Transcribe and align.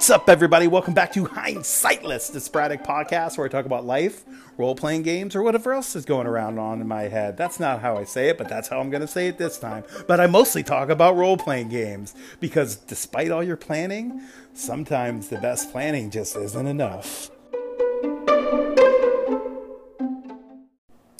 What's 0.00 0.08
up, 0.08 0.30
everybody? 0.30 0.66
Welcome 0.66 0.94
back 0.94 1.12
to 1.12 1.26
Hindsightless, 1.26 2.32
the 2.32 2.40
sporadic 2.40 2.82
podcast 2.82 3.36
where 3.36 3.44
I 3.44 3.50
talk 3.50 3.66
about 3.66 3.84
life, 3.84 4.24
role 4.56 4.74
playing 4.74 5.02
games, 5.02 5.36
or 5.36 5.42
whatever 5.42 5.74
else 5.74 5.94
is 5.94 6.06
going 6.06 6.26
around 6.26 6.58
on 6.58 6.80
in 6.80 6.88
my 6.88 7.02
head. 7.02 7.36
That's 7.36 7.60
not 7.60 7.82
how 7.82 7.98
I 7.98 8.04
say 8.04 8.30
it, 8.30 8.38
but 8.38 8.48
that's 8.48 8.68
how 8.68 8.80
I'm 8.80 8.88
going 8.88 9.02
to 9.02 9.06
say 9.06 9.28
it 9.28 9.36
this 9.36 9.58
time. 9.58 9.84
But 10.08 10.18
I 10.18 10.26
mostly 10.26 10.62
talk 10.62 10.88
about 10.88 11.16
role 11.16 11.36
playing 11.36 11.68
games 11.68 12.14
because 12.40 12.76
despite 12.76 13.30
all 13.30 13.42
your 13.42 13.58
planning, 13.58 14.22
sometimes 14.54 15.28
the 15.28 15.36
best 15.36 15.70
planning 15.70 16.08
just 16.10 16.34
isn't 16.34 16.66
enough. 16.66 17.30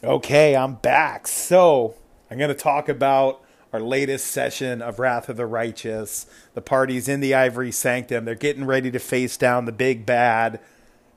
Okay, 0.03 0.57
I'm 0.57 0.77
back. 0.77 1.29
So, 1.29 1.97
I'm 2.31 2.39
going 2.39 2.49
to 2.49 2.55
talk 2.55 2.89
about 2.89 3.45
our 3.73 3.81
latest 3.81 4.27
session 4.27 4.83
of 4.83 4.99
Wrath 4.99 5.29
of 5.29 5.37
the 5.37 5.47
Righteous. 5.47 6.27
The 6.55 6.61
party's 6.61 7.09
in 7.09 7.21
the 7.21 7.35
Ivory 7.35 7.71
Sanctum. 7.71 8.25
They're 8.25 8.35
getting 8.35 8.65
ready 8.65 8.91
to 8.91 8.99
face 8.99 9.37
down 9.37 9.65
the 9.65 9.73
big 9.73 10.05
bad. 10.05 10.61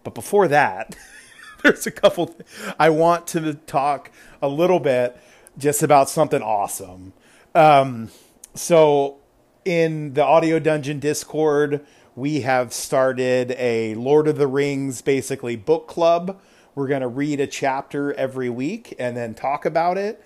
But 0.04 0.14
before 0.14 0.48
that, 0.48 0.96
there's 1.64 1.88
a 1.88 1.92
couple. 1.92 2.28
Th- 2.28 2.46
I 2.78 2.90
want 2.90 3.26
to 3.28 3.56
talk 3.56 4.12
a 4.42 4.48
little 4.48 4.80
bit 4.80 5.18
just 5.58 5.82
about 5.82 6.10
something 6.10 6.42
awesome. 6.42 7.14
Um, 7.56 8.10
so, 8.54 9.18
in 9.66 10.14
the 10.14 10.24
Audio 10.24 10.60
Dungeon 10.60 11.00
Discord, 11.00 11.84
we 12.16 12.42
have 12.42 12.74
started 12.74 13.56
a 13.58 13.96
Lord 13.96 14.28
of 14.28 14.38
the 14.38 14.48
Rings 14.48 15.02
basically 15.02 15.56
book 15.56 15.88
club. 15.88 16.40
We're 16.76 16.88
going 16.88 17.02
to 17.02 17.08
read 17.08 17.40
a 17.40 17.48
chapter 17.48 18.14
every 18.14 18.50
week 18.50 18.96
and 19.00 19.18
then 19.18 19.34
talk 19.34 19.66
about 19.66 19.98
it 19.98 20.24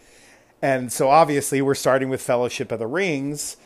and 0.61 0.91
so 0.91 1.09
obviously 1.09 1.61
we're 1.61 1.75
starting 1.75 2.09
with 2.09 2.21
Fellowship 2.21 2.71
of 2.71 2.79
the 2.79 2.87
Rings, 2.87 3.57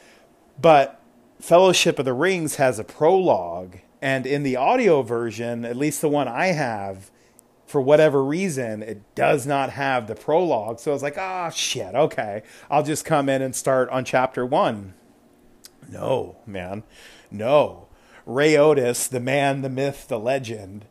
but 0.59 1.01
Fellowship 1.39 1.99
of 1.99 2.05
the 2.05 2.13
Rings 2.13 2.55
has 2.55 2.79
a 2.79 2.83
prologue. 2.83 3.77
And 4.01 4.25
in 4.25 4.43
the 4.43 4.55
audio 4.55 5.01
version, 5.03 5.63
at 5.63 5.77
least 5.77 6.01
the 6.01 6.09
one 6.09 6.27
I 6.27 6.47
have, 6.47 7.11
for 7.65 7.81
whatever 7.81 8.23
reason, 8.23 8.83
it 8.83 9.01
does 9.15 9.47
not 9.47 9.69
have 9.71 10.07
the 10.07 10.15
prologue. 10.15 10.79
So 10.79 10.91
I 10.91 10.93
was 10.93 11.03
like, 11.03 11.17
ah, 11.17 11.47
oh, 11.47 11.49
shit, 11.51 11.95
okay. 11.95 12.43
I'll 12.69 12.83
just 12.83 13.05
come 13.05 13.29
in 13.29 13.41
and 13.41 13.55
start 13.55 13.89
on 13.89 14.03
chapter 14.03 14.45
one. 14.45 14.93
No, 15.89 16.37
man. 16.45 16.83
No. 17.29 17.87
Ray 18.25 18.53
Otus, 18.53 19.07
the 19.07 19.19
man, 19.19 19.61
the 19.61 19.69
myth, 19.69 20.07
the 20.07 20.19
legend, 20.19 20.85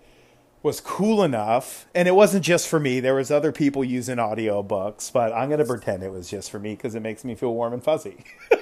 was 0.62 0.80
cool 0.80 1.22
enough 1.22 1.86
and 1.94 2.06
it 2.06 2.14
wasn't 2.14 2.44
just 2.44 2.68
for 2.68 2.78
me. 2.78 3.00
There 3.00 3.14
was 3.14 3.30
other 3.30 3.52
people 3.52 3.82
using 3.84 4.16
audiobooks 4.16 5.12
but 5.12 5.32
i'm 5.32 5.48
going 5.48 5.58
to 5.60 5.64
pretend 5.64 6.02
it 6.02 6.12
was 6.12 6.28
just 6.28 6.50
for 6.50 6.58
me 6.58 6.74
because 6.74 6.94
it 6.94 7.00
makes 7.00 7.24
me 7.24 7.34
feel 7.34 7.54
warm 7.54 7.72
and 7.72 7.82
fuzzy. 7.82 8.24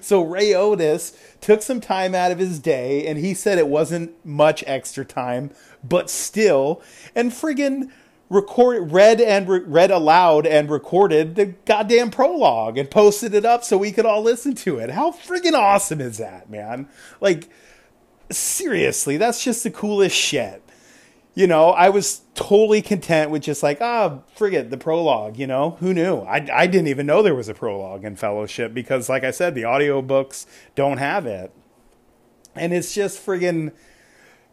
So 0.00 0.22
Ray 0.22 0.54
Otus 0.54 1.16
took 1.40 1.62
some 1.62 1.80
time 1.80 2.14
out 2.14 2.32
of 2.32 2.38
his 2.38 2.58
day 2.58 3.06
and 3.06 3.18
he 3.18 3.34
said 3.34 3.58
it 3.58 3.68
wasn't 3.68 4.12
much 4.24 4.64
extra 4.66 5.04
time 5.04 5.50
but 5.84 6.10
still 6.10 6.82
and 7.14 7.30
friggin 7.30 7.90
record 8.28 8.90
read 8.90 9.20
and 9.20 9.48
re- 9.48 9.60
read 9.60 9.90
aloud 9.90 10.46
and 10.46 10.68
recorded 10.68 11.36
the 11.36 11.46
goddamn 11.46 12.10
prologue 12.10 12.76
and 12.76 12.90
posted 12.90 13.34
it 13.34 13.44
up 13.44 13.62
so 13.62 13.78
we 13.78 13.92
could 13.92 14.06
all 14.06 14.22
listen 14.22 14.54
to 14.54 14.78
it. 14.78 14.90
How 14.90 15.12
friggin 15.12 15.52
awesome 15.52 16.00
is 16.00 16.18
that 16.18 16.50
man? 16.50 16.88
Like 17.20 17.48
seriously 18.30 19.18
that's 19.18 19.44
just 19.44 19.62
the 19.62 19.70
coolest 19.70 20.16
shit 20.16 20.62
you 21.36 21.46
know, 21.46 21.68
I 21.68 21.90
was 21.90 22.22
totally 22.34 22.80
content 22.80 23.30
with 23.30 23.42
just 23.42 23.62
like, 23.62 23.82
ah, 23.82 24.20
forget 24.34 24.70
the 24.70 24.78
prologue, 24.78 25.36
you 25.36 25.46
know, 25.46 25.76
who 25.80 25.92
knew? 25.92 26.20
I, 26.20 26.48
I 26.50 26.66
didn't 26.66 26.88
even 26.88 27.04
know 27.04 27.22
there 27.22 27.34
was 27.34 27.50
a 27.50 27.54
prologue 27.54 28.04
in 28.04 28.16
Fellowship 28.16 28.72
because, 28.72 29.10
like 29.10 29.22
I 29.22 29.30
said, 29.32 29.54
the 29.54 29.62
audiobooks 29.62 30.46
don't 30.74 30.96
have 30.96 31.26
it. 31.26 31.52
And 32.54 32.72
it's 32.72 32.94
just 32.94 33.24
friggin' 33.24 33.72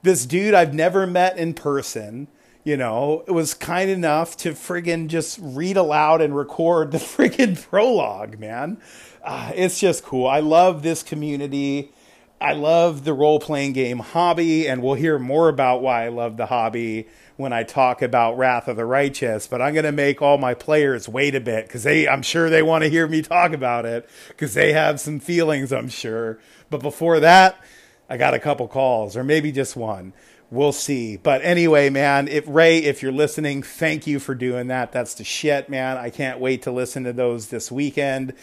this 0.02 0.26
dude 0.26 0.54
I've 0.54 0.74
never 0.74 1.08
met 1.08 1.38
in 1.38 1.54
person, 1.54 2.28
you 2.66 2.76
know, 2.76 3.24
was 3.30 3.54
kind 3.54 3.90
enough 3.90 4.36
to 4.38 4.52
friggin' 4.52 5.08
just 5.08 5.40
read 5.42 5.78
aloud 5.78 6.20
and 6.20 6.36
record 6.36 6.92
the 6.92 6.98
friggin' 6.98 7.62
prologue, 7.62 8.40
man. 8.40 8.78
Uh, 9.24 9.54
it's 9.56 9.80
just 9.80 10.04
cool. 10.04 10.28
I 10.28 10.42
love 10.42 10.84
this 10.84 11.02
community. 11.02 11.94
I 12.44 12.52
love 12.52 13.06
the 13.06 13.14
role 13.14 13.40
playing 13.40 13.72
game 13.72 14.00
hobby, 14.00 14.68
and 14.68 14.84
we'll 14.84 14.96
hear 14.96 15.18
more 15.18 15.48
about 15.48 15.82
why 15.82 16.04
I 16.04 16.10
love 16.10 16.36
the 16.36 16.48
hobby 16.48 17.08
when 17.38 17.54
I 17.54 17.64
talk 17.64 18.02
about 18.02 18.38
Wrath 18.38 18.68
of 18.68 18.76
the 18.76 18.84
Righteous. 18.84 19.48
But 19.48 19.62
I'm 19.62 19.74
going 19.74 19.86
to 19.86 19.94
make 19.94 20.22
all 20.22 20.38
my 20.38 20.54
players 20.54 21.08
wait 21.08 21.36
a 21.36 21.40
bit 21.40 21.66
because 21.66 21.84
they, 21.84 22.06
I'm 22.06 22.22
sure 22.22 22.50
they 22.50 22.62
want 22.62 22.84
to 22.84 22.90
hear 22.90 23.08
me 23.08 23.22
talk 23.22 23.54
about 23.54 23.86
it 23.86 24.10
because 24.28 24.56
they 24.56 24.74
have 24.74 25.00
some 25.00 25.22
feelings, 25.22 25.72
I'm 25.72 25.88
sure. 25.88 26.38
But 26.70 26.82
before 26.82 27.22
that, 27.22 27.64
I 28.10 28.18
got 28.18 28.34
a 28.34 28.40
couple 28.40 28.68
calls, 28.68 29.16
or 29.16 29.24
maybe 29.24 29.54
just 29.54 29.78
one. 29.78 30.12
We'll 30.52 30.74
see. 30.74 31.16
But 31.16 31.46
anyway, 31.46 31.90
man, 31.90 32.28
if 32.28 32.44
Ray, 32.46 32.80
if 32.80 33.02
you're 33.02 33.14
listening, 33.14 33.64
thank 33.64 34.06
you 34.06 34.20
for 34.20 34.36
doing 34.36 34.68
that. 34.68 34.92
That's 34.92 35.14
the 35.14 35.24
shit, 35.24 35.70
man. 35.70 35.96
I 35.96 36.10
can't 36.10 36.40
wait 36.40 36.64
to 36.64 36.72
listen 36.72 37.06
to 37.06 37.14
those 37.14 37.48
this 37.48 37.72
weekend. 37.72 38.34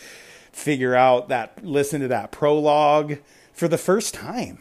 Figure 0.53 0.95
out 0.95 1.29
that, 1.29 1.63
listen 1.63 2.01
to 2.01 2.09
that 2.09 2.33
prologue 2.33 3.19
for 3.61 3.69
the 3.69 3.79
first 3.79 4.15
time. 4.15 4.59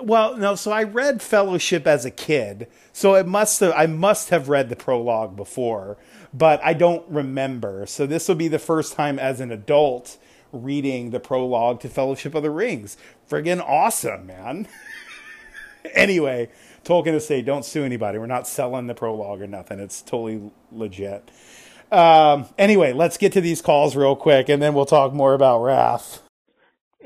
Well, 0.00 0.38
no, 0.38 0.54
so 0.54 0.72
I 0.72 0.82
read 0.82 1.20
Fellowship 1.20 1.86
as 1.86 2.06
a 2.06 2.10
kid, 2.10 2.68
so 2.94 3.14
it 3.14 3.26
must 3.26 3.60
have 3.60 3.74
I 3.76 3.84
must 3.86 4.30
have 4.30 4.48
read 4.48 4.70
the 4.70 4.76
prologue 4.76 5.36
before, 5.36 5.98
but 6.32 6.58
I 6.64 6.72
don't 6.72 7.06
remember. 7.06 7.84
So 7.84 8.06
this 8.06 8.28
will 8.28 8.34
be 8.34 8.48
the 8.48 8.58
first 8.58 8.94
time 8.94 9.18
as 9.18 9.40
an 9.40 9.52
adult 9.52 10.16
reading 10.52 11.10
the 11.10 11.20
prologue 11.20 11.80
to 11.80 11.88
Fellowship 11.90 12.34
of 12.34 12.42
the 12.42 12.50
Rings. 12.50 12.96
Friggin' 13.30 13.60
awesome, 13.60 14.26
man. 14.26 14.66
anyway, 15.94 16.48
Tolkien 16.82 17.12
to 17.12 17.20
say, 17.20 17.42
don't 17.42 17.64
sue 17.64 17.84
anybody. 17.84 18.18
We're 18.18 18.24
not 18.24 18.48
selling 18.48 18.86
the 18.86 18.94
prologue 18.94 19.42
or 19.42 19.46
nothing. 19.46 19.80
It's 19.80 20.00
totally 20.00 20.50
legit. 20.72 21.30
Um, 21.92 22.46
anyway, 22.56 22.94
let's 22.94 23.18
get 23.18 23.32
to 23.32 23.42
these 23.42 23.60
calls 23.60 23.94
real 23.94 24.16
quick, 24.16 24.48
and 24.48 24.62
then 24.62 24.72
we'll 24.72 24.86
talk 24.86 25.12
more 25.12 25.34
about 25.34 25.62
Wrath. 25.62 26.22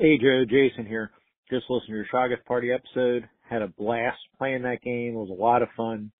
Hey 0.01 0.17
Joe, 0.17 0.45
Jason 0.49 0.87
here. 0.87 1.11
Just 1.51 1.65
listened 1.69 1.89
to 1.89 1.93
your 1.93 2.07
Shoggoth 2.11 2.43
Party 2.47 2.69
episode. 2.71 3.29
Had 3.47 3.61
a 3.61 3.67
blast 3.67 4.17
playing 4.39 4.63
that 4.63 4.81
game. 4.81 5.13
It 5.13 5.15
was 5.15 5.29
a 5.29 5.39
lot 5.39 5.61
of 5.61 5.67
fun. 5.77 6.11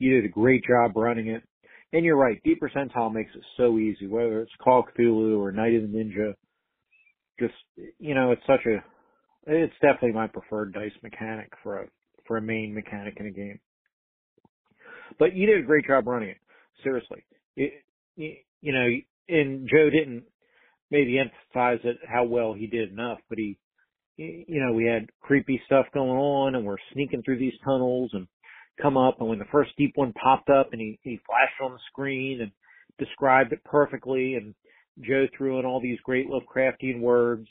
You 0.00 0.16
did 0.16 0.24
a 0.24 0.28
great 0.28 0.64
job 0.66 0.96
running 0.96 1.28
it. 1.28 1.44
And 1.92 2.04
you're 2.04 2.16
right, 2.16 2.40
D 2.42 2.56
Percentile 2.60 3.14
makes 3.14 3.30
it 3.36 3.42
so 3.56 3.78
easy, 3.78 4.08
whether 4.08 4.40
it's 4.40 4.50
Call 4.60 4.82
Cthulhu 4.82 5.38
or 5.38 5.52
Night 5.52 5.76
of 5.76 5.82
the 5.82 5.86
Ninja. 5.86 6.34
Just, 7.38 7.54
you 8.00 8.12
know, 8.12 8.32
it's 8.32 8.42
such 8.44 8.66
a, 8.66 8.82
it's 9.46 9.72
definitely 9.74 10.14
my 10.14 10.26
preferred 10.26 10.74
dice 10.74 10.90
mechanic 11.04 11.52
for 11.62 11.82
a, 11.82 11.86
for 12.26 12.38
a 12.38 12.42
main 12.42 12.74
mechanic 12.74 13.18
in 13.20 13.26
a 13.26 13.30
game. 13.30 13.60
But 15.16 15.36
you 15.36 15.46
did 15.46 15.60
a 15.62 15.66
great 15.66 15.86
job 15.86 16.08
running 16.08 16.30
it. 16.30 16.38
Seriously. 16.82 17.22
It, 17.56 17.84
you 18.16 18.72
know, 18.72 18.88
and 19.28 19.68
Joe 19.72 19.90
didn't 19.90 20.24
maybe 20.90 21.18
emphasize 21.18 21.80
it 21.84 21.98
how 22.08 22.24
well 22.24 22.54
he 22.54 22.66
did 22.66 22.90
enough, 22.90 23.18
but 23.28 23.38
he, 23.38 23.58
you 24.16 24.60
know, 24.64 24.72
we 24.72 24.84
had 24.84 25.08
creepy 25.20 25.60
stuff 25.66 25.86
going 25.94 26.10
on 26.10 26.54
and 26.54 26.64
we're 26.64 26.76
sneaking 26.92 27.22
through 27.22 27.38
these 27.38 27.54
tunnels 27.64 28.10
and 28.14 28.26
come 28.80 28.96
up 28.96 29.20
and 29.20 29.28
when 29.28 29.38
the 29.38 29.44
first 29.52 29.70
deep 29.76 29.92
one 29.96 30.12
popped 30.12 30.48
up 30.50 30.68
and 30.72 30.80
he, 30.80 30.98
he 31.02 31.20
flashed 31.26 31.60
on 31.62 31.72
the 31.72 31.78
screen 31.90 32.40
and 32.40 32.50
described 32.98 33.52
it 33.52 33.62
perfectly 33.64 34.34
and 34.34 34.54
Joe 35.00 35.26
threw 35.36 35.58
in 35.58 35.64
all 35.64 35.80
these 35.80 35.98
great 36.04 36.26
Lovecraftian 36.28 37.00
words, 37.00 37.48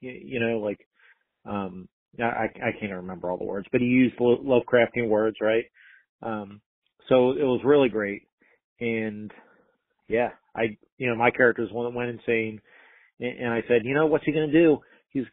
you, 0.00 0.10
you 0.12 0.40
know, 0.40 0.58
like, 0.58 0.80
um, 1.46 1.88
I, 2.20 2.46
I 2.62 2.78
can't 2.78 2.92
remember 2.92 3.30
all 3.30 3.38
the 3.38 3.44
words, 3.44 3.66
but 3.72 3.80
he 3.80 3.86
used 3.86 4.16
Lovecraftian 4.18 5.08
words, 5.08 5.36
right? 5.40 5.64
Um, 6.22 6.60
so 7.08 7.30
it 7.30 7.42
was 7.42 7.60
really 7.64 7.88
great. 7.88 8.22
And 8.80 9.32
yeah, 10.08 10.30
I, 10.54 10.76
you 10.98 11.08
know, 11.08 11.16
my 11.16 11.30
character 11.30 11.62
is 11.62 11.72
one 11.72 11.86
that 11.90 11.96
went 11.96 12.10
insane. 12.10 12.60
And 13.20 13.52
I 13.52 13.62
said, 13.68 13.82
you 13.84 13.94
know, 13.94 14.06
what's 14.06 14.24
he 14.24 14.32
going 14.32 14.50
to 14.50 14.52
do? 14.52 14.78
He's, 15.10 15.24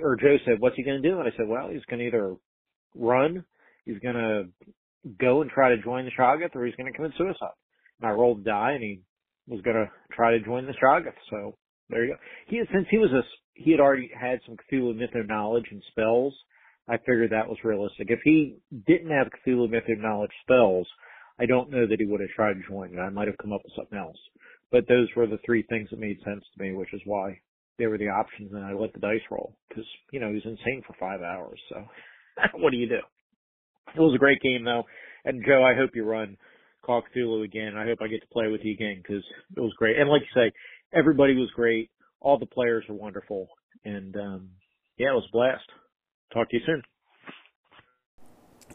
or 0.00 0.16
Joe 0.16 0.36
said, 0.44 0.60
what's 0.60 0.76
he 0.76 0.82
going 0.82 1.02
to 1.02 1.08
do? 1.08 1.18
And 1.18 1.28
I 1.28 1.36
said, 1.36 1.48
well, 1.48 1.68
he's 1.68 1.84
going 1.90 2.00
to 2.00 2.06
either 2.06 2.36
run, 2.94 3.44
he's 3.84 3.98
going 3.98 4.14
to 4.14 4.44
go 5.20 5.42
and 5.42 5.50
try 5.50 5.70
to 5.70 5.82
join 5.82 6.04
the 6.04 6.10
Shoggoth, 6.18 6.54
or 6.54 6.64
he's 6.64 6.76
going 6.76 6.90
to 6.90 6.96
commit 6.96 7.12
suicide. 7.18 7.58
And 8.00 8.08
I 8.08 8.12
rolled 8.12 8.40
a 8.40 8.44
die, 8.44 8.72
and 8.72 8.82
he 8.82 9.00
was 9.46 9.60
going 9.62 9.76
to 9.76 9.90
try 10.12 10.32
to 10.32 10.44
join 10.44 10.66
the 10.66 10.72
Shoggoth. 10.72 11.12
So 11.30 11.56
there 11.90 12.04
you 12.04 12.12
go. 12.14 12.18
He, 12.46 12.60
since 12.72 12.86
he 12.90 12.98
was 12.98 13.10
a, 13.12 13.22
he 13.54 13.70
had 13.70 13.80
already 13.80 14.10
had 14.18 14.40
some 14.46 14.56
Cthulhu 14.56 14.96
Mythos 14.96 15.26
knowledge 15.28 15.66
and 15.70 15.82
spells, 15.90 16.34
I 16.88 16.98
figured 16.98 17.30
that 17.30 17.48
was 17.48 17.58
realistic. 17.64 18.08
If 18.10 18.20
he 18.24 18.56
didn't 18.86 19.10
have 19.10 19.28
Cthulhu 19.46 19.70
Mythos 19.70 19.98
knowledge 19.98 20.32
spells, 20.42 20.86
I 21.38 21.46
don't 21.46 21.70
know 21.70 21.86
that 21.86 21.98
he 21.98 22.06
would 22.06 22.20
have 22.20 22.30
tried 22.30 22.54
to 22.54 22.68
join 22.68 22.94
it. 22.94 23.00
I 23.00 23.10
might 23.10 23.26
have 23.28 23.38
come 23.38 23.52
up 23.52 23.62
with 23.64 23.72
something 23.76 23.98
else. 23.98 24.16
But 24.74 24.88
those 24.88 25.06
were 25.14 25.28
the 25.28 25.38
three 25.46 25.62
things 25.62 25.88
that 25.90 26.00
made 26.00 26.18
sense 26.24 26.42
to 26.52 26.60
me, 26.60 26.72
which 26.72 26.92
is 26.92 27.00
why 27.04 27.38
they 27.78 27.86
were 27.86 27.96
the 27.96 28.08
options 28.08 28.50
and 28.52 28.64
I 28.64 28.72
let 28.72 28.92
the 28.92 28.98
dice 28.98 29.20
roll. 29.30 29.54
Cause, 29.72 29.84
you 30.12 30.18
know, 30.18 30.30
he 30.30 30.34
was 30.34 30.44
insane 30.44 30.82
for 30.84 30.96
five 30.98 31.22
hours. 31.22 31.60
So 31.68 31.76
what 32.54 32.72
do 32.72 32.76
you 32.76 32.88
do? 32.88 32.98
It 33.94 34.00
was 34.00 34.16
a 34.16 34.18
great 34.18 34.42
game 34.42 34.64
though. 34.64 34.82
And 35.24 35.44
Joe, 35.46 35.62
I 35.62 35.76
hope 35.76 35.90
you 35.94 36.02
run 36.02 36.36
Call 36.84 37.02
Cthulhu 37.02 37.44
again. 37.44 37.76
I 37.76 37.84
hope 37.84 37.98
I 38.02 38.08
get 38.08 38.22
to 38.22 38.32
play 38.32 38.48
with 38.48 38.62
you 38.64 38.72
again 38.72 39.00
because 39.00 39.22
it 39.56 39.60
was 39.60 39.72
great. 39.78 39.96
And 39.96 40.10
like 40.10 40.22
you 40.22 40.42
say, 40.42 40.50
everybody 40.92 41.36
was 41.36 41.52
great. 41.54 41.88
All 42.20 42.40
the 42.40 42.44
players 42.44 42.84
were 42.88 42.96
wonderful. 42.96 43.46
And, 43.84 44.16
um, 44.16 44.48
yeah, 44.98 45.10
it 45.10 45.14
was 45.14 45.28
a 45.28 45.32
blast. 45.32 45.70
Talk 46.32 46.50
to 46.50 46.56
you 46.56 46.62
soon. 46.66 46.82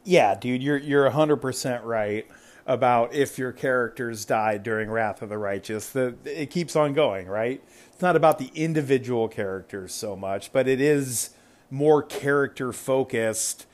Yeah, 0.06 0.34
dude, 0.34 0.63
you're 0.63 0.78
you're 0.78 1.10
hundred 1.10 1.38
percent 1.38 1.84
right 1.84 2.25
about 2.69 3.16
if 3.16 3.39
your 3.39 3.51
characters 3.51 4.25
died 4.25 4.62
during 4.62 4.92
Wrath 4.92 5.24
of 5.24 5.30
the 5.30 5.39
Righteous. 5.39 5.89
The 5.89 6.16
it 6.24 6.51
keeps 6.51 6.75
on 6.75 6.94
going, 6.94 7.27
right? 7.27 7.62
It's 7.92 8.01
not 8.01 8.16
about 8.16 8.38
the 8.38 8.51
individual 8.54 9.27
characters 9.27 9.92
so 9.92 10.16
much, 10.16 10.54
but 10.54 10.68
it 10.68 10.80
is 10.80 11.31
more 11.71 12.04
character 12.04 12.71
focused 12.71 13.66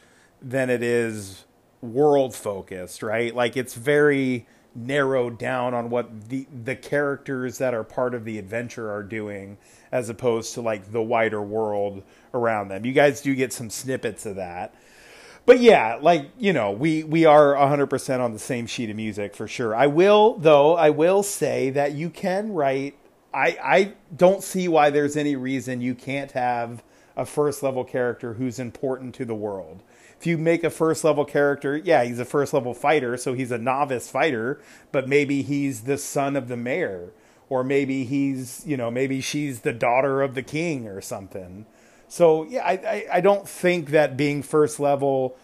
than 0.42 0.70
it 0.70 0.82
is 0.82 1.44
world 1.82 2.34
focused, 2.34 3.04
right? 3.04 3.36
Like 3.36 3.58
it's 3.58 3.74
very 3.74 4.48
narrowed 4.74 5.38
down 5.38 5.74
on 5.74 5.90
what 5.90 6.30
the 6.30 6.48
the 6.64 6.76
characters 6.76 7.58
that 7.58 7.74
are 7.74 7.84
part 7.84 8.14
of 8.14 8.24
the 8.24 8.40
adventure 8.40 8.92
are 8.92 9.04
doing 9.04 9.58
as 9.92 10.08
opposed 10.08 10.54
to 10.54 10.62
like 10.62 10.94
the 10.94 11.02
wider 11.02 11.42
world 11.42 12.02
around 12.34 12.70
them. 12.70 12.86
You 12.86 12.94
guys 12.94 13.20
do 13.20 13.36
get 13.36 13.52
some 13.52 13.70
snippets 13.70 14.26
of 14.26 14.38
that. 14.38 14.74
But 15.46 15.60
yeah, 15.60 16.00
like, 16.02 16.30
you 16.40 16.54
know, 16.54 16.72
we 16.72 17.04
we 17.04 17.26
are 17.26 17.54
100% 17.54 18.20
on 18.20 18.34
the 18.34 18.40
same 18.40 18.66
sheet 18.66 18.90
of 18.90 18.96
music 18.96 19.36
for 19.36 19.48
sure. 19.48 19.76
I 19.76 19.88
will 19.88 20.38
though, 20.38 20.76
I 20.76 20.90
will 20.90 21.24
say 21.24 21.70
that 21.72 21.94
you 21.94 22.10
can 22.10 22.54
write 22.54 22.98
I 23.34 23.58
I 23.62 23.94
don't 24.16 24.44
see 24.44 24.68
why 24.68 24.90
there's 24.90 25.16
any 25.18 25.36
reason 25.36 25.82
you 25.82 25.96
can't 25.96 26.32
have 26.32 26.84
a 27.16 27.26
first 27.26 27.64
level 27.64 27.84
character 27.84 28.34
who's 28.34 28.60
important 28.60 29.16
to 29.16 29.26
the 29.26 29.36
world 29.36 29.84
if 30.20 30.28
you 30.28 30.38
make 30.38 30.64
a 30.64 30.70
first 30.70 31.04
level 31.04 31.26
character, 31.26 31.78
yeah, 31.78 32.04
he's 32.04 32.20
a 32.20 32.26
first 32.26 32.54
level 32.54 32.74
fighter, 32.74 33.18
so 33.18 33.34
he's 33.34 33.52
a 33.52 33.58
novice 33.58 34.10
fighter, 34.10 34.60
but 34.92 35.08
maybe 35.08 35.42
he's 35.42 35.82
the 35.82 35.98
son 35.98 36.36
of 36.36 36.48
the 36.48 36.58
mayor, 36.58 37.12
or 37.50 37.64
maybe 37.64 38.06
he's, 38.06 38.64
you 38.66 38.78
know, 38.78 38.90
maybe 38.90 39.22
she's 39.22 39.60
the 39.62 39.74
daughter 39.74 40.22
of 40.22 40.34
the 40.34 40.42
king 40.42 40.88
or 40.88 41.02
something. 41.02 41.66
So 42.16 42.46
yeah, 42.46 42.66
I, 42.66 42.72
I, 42.72 43.06
I 43.16 43.20
don't 43.20 43.46
think 43.46 43.90
that 43.90 44.16
being 44.16 44.42
first 44.42 44.80
level 44.80 45.36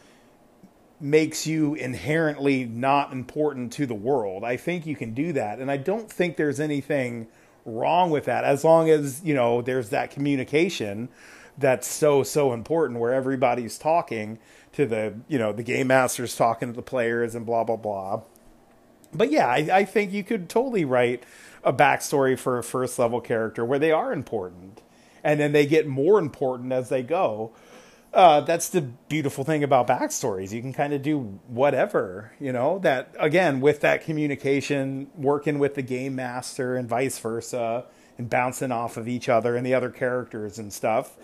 makes 1.01 1.45
you 1.45 1.73
inherently 1.73 2.63
not 2.63 3.12
important 3.12 3.73
to 3.73 3.85
the 3.85 3.94
world. 3.94 4.45
I 4.45 4.56
think 4.56 4.85
you 4.85 4.95
can 4.95 5.13
do 5.13 5.33
that, 5.33 5.59
and 5.59 5.69
I 5.69 5.75
don't 5.75 6.09
think 6.09 6.38
there's 6.38 6.62
anything 6.62 7.27
wrong 7.65 8.09
with 8.09 8.23
that 8.23 8.45
as 8.45 8.63
long 8.63 8.89
as 8.89 9.21
you 9.21 9.33
know 9.33 9.62
there's 9.62 9.89
that 9.89 10.12
communication 10.12 11.09
that's 11.57 11.89
so 11.89 12.23
so 12.23 12.53
important 12.53 13.01
where 13.01 13.13
everybody's 13.13 13.77
talking 13.77 14.39
to 14.71 14.85
the 14.85 15.13
you 15.27 15.38
know 15.38 15.51
the 15.51 15.63
game 15.63 15.88
masters 15.88 16.38
talking 16.38 16.69
to 16.69 16.74
the 16.74 16.81
players 16.81 17.35
and 17.35 17.45
blah 17.45 17.65
blah 17.65 17.75
blah. 17.75 18.21
But 19.13 19.29
yeah, 19.29 19.47
I, 19.47 19.79
I 19.79 19.83
think 19.83 20.13
you 20.13 20.24
could 20.24 20.47
totally 20.47 20.85
write 20.85 21.25
a 21.65 21.74
backstory 21.74 22.39
for 22.39 22.57
a 22.57 22.63
first 22.63 22.97
level 22.97 23.19
character 23.19 23.65
where 23.65 23.77
they 23.77 23.91
are 23.91 24.13
important, 24.13 24.81
and 25.23 25.39
then 25.39 25.51
they 25.51 25.65
get 25.65 25.88
more 25.88 26.19
important 26.19 26.71
as 26.71 26.89
they 26.89 27.03
go. 27.03 27.53
Uh, 28.13 28.41
that's 28.41 28.69
the 28.69 28.81
beautiful 28.81 29.45
thing 29.45 29.63
about 29.63 29.88
backstories. 29.88 30.51
You 30.51 30.62
can 30.62 30.73
kind 30.73 30.91
of 30.94 31.01
do 31.01 31.39
whatever, 31.47 32.33
you 32.39 32.51
know, 32.51 32.79
that 32.79 33.15
again, 33.18 33.62
with 33.62 33.79
that 33.81 34.03
communication, 34.03 35.09
working 35.15 35.59
with 35.59 35.75
the 35.75 35.81
game 35.81 36.15
master 36.15 36.75
and 36.75 36.89
vice 36.89 37.18
versa, 37.19 37.85
and 38.18 38.29
bouncing 38.29 38.71
off 38.71 38.97
of 38.97 39.07
each 39.07 39.29
other 39.29 39.56
and 39.56 39.65
the 39.65 39.73
other 39.73 39.89
characters 39.89 40.59
and 40.59 40.73
stuff. 40.73 41.15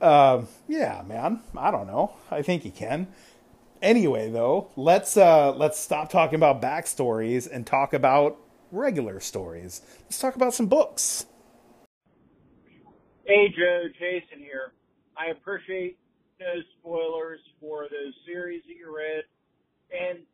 Uh, 0.00 0.42
yeah, 0.68 1.02
man. 1.06 1.40
I 1.56 1.70
don't 1.72 1.88
know. 1.88 2.14
I 2.30 2.42
think 2.42 2.64
you 2.64 2.70
can. 2.70 3.08
Anyway, 3.82 4.30
though, 4.30 4.68
let's 4.76 5.16
uh, 5.16 5.52
let's 5.52 5.78
stop 5.78 6.08
talking 6.10 6.36
about 6.36 6.62
backstories 6.62 7.48
and 7.50 7.66
talk 7.66 7.92
about 7.92 8.36
regular 8.72 9.20
stories. 9.20 9.82
Let's 10.04 10.18
talk 10.18 10.36
about 10.36 10.54
some 10.54 10.66
books. 10.66 11.26
Hey, 13.28 13.52
Joe, 13.52 13.92
Jason 14.00 14.40
here. 14.40 14.72
I 15.12 15.36
appreciate 15.36 16.00
no 16.40 16.48
spoilers 16.80 17.44
for 17.60 17.84
those 17.84 18.16
series 18.24 18.64
that 18.64 18.72
you 18.72 18.88
read, 18.88 19.28
and 19.92 20.24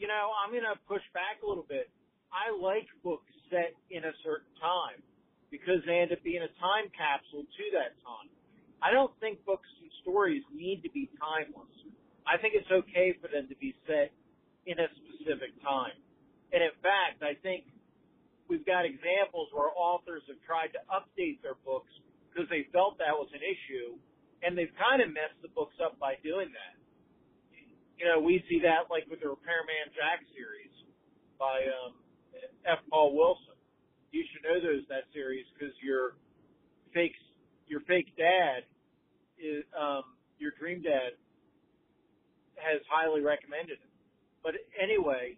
you 0.00 0.08
know 0.08 0.32
I'm 0.40 0.48
gonna 0.48 0.80
push 0.88 1.04
back 1.12 1.44
a 1.44 1.46
little 1.46 1.68
bit. 1.68 1.92
I 2.32 2.48
like 2.48 2.88
books 3.04 3.28
set 3.52 3.76
in 3.92 4.08
a 4.08 4.14
certain 4.24 4.48
time 4.56 5.04
because 5.52 5.84
they 5.84 6.00
end 6.00 6.16
up 6.16 6.24
being 6.24 6.40
a 6.40 6.48
time 6.56 6.88
capsule 6.96 7.44
to 7.44 7.64
that 7.76 7.92
time. 8.00 8.32
I 8.80 8.88
don't 8.88 9.12
think 9.20 9.44
books 9.44 9.68
and 9.76 9.92
stories 10.00 10.40
need 10.48 10.80
to 10.80 10.90
be 10.96 11.12
timeless. 11.20 11.76
I 12.24 12.40
think 12.40 12.56
it's 12.56 12.72
okay 12.72 13.20
for 13.20 13.28
them 13.28 13.52
to 13.52 13.56
be 13.60 13.76
set 13.84 14.16
in 14.64 14.80
a 14.80 14.88
specific 14.96 15.52
time. 15.60 15.92
And 16.56 16.64
in 16.64 16.72
fact, 16.80 17.20
I 17.20 17.36
think 17.44 17.68
we've 18.48 18.64
got 18.64 18.88
examples 18.88 19.52
where 19.52 19.68
authors 19.76 20.24
have 20.32 20.40
tried 20.48 20.72
to 20.72 20.80
update 20.88 21.44
their 21.44 21.60
books 21.68 21.92
because 22.30 22.48
they 22.48 22.70
felt 22.70 22.96
that 23.02 23.12
was 23.12 23.28
an 23.34 23.42
issue, 23.42 23.98
and 24.46 24.54
they've 24.54 24.72
kind 24.78 25.02
of 25.02 25.10
messed 25.10 25.36
the 25.42 25.50
books 25.50 25.74
up 25.82 25.98
by 25.98 26.14
doing 26.22 26.48
that. 26.54 26.74
You 27.98 28.08
know, 28.08 28.22
we 28.22 28.40
see 28.48 28.62
that 28.64 28.88
like 28.88 29.04
with 29.10 29.20
the 29.20 29.28
Repairman 29.28 29.92
Jack 29.92 30.24
series 30.32 30.72
by 31.36 31.66
um, 31.68 31.98
F. 32.64 32.80
Paul 32.88 33.12
Wilson. 33.12 33.58
You 34.12 34.24
should 34.32 34.42
know 34.42 34.58
those 34.58 34.86
that 34.88 35.06
series 35.12 35.44
because 35.52 35.74
your 35.82 36.16
fake 36.94 37.14
your 37.68 37.80
fake 37.86 38.10
dad 38.16 38.66
is 39.38 39.62
um, 39.76 40.02
your 40.38 40.52
dream 40.58 40.82
dad 40.82 41.14
has 42.56 42.80
highly 42.88 43.20
recommended 43.20 43.78
it. 43.78 43.92
But 44.42 44.56
anyway, 44.76 45.36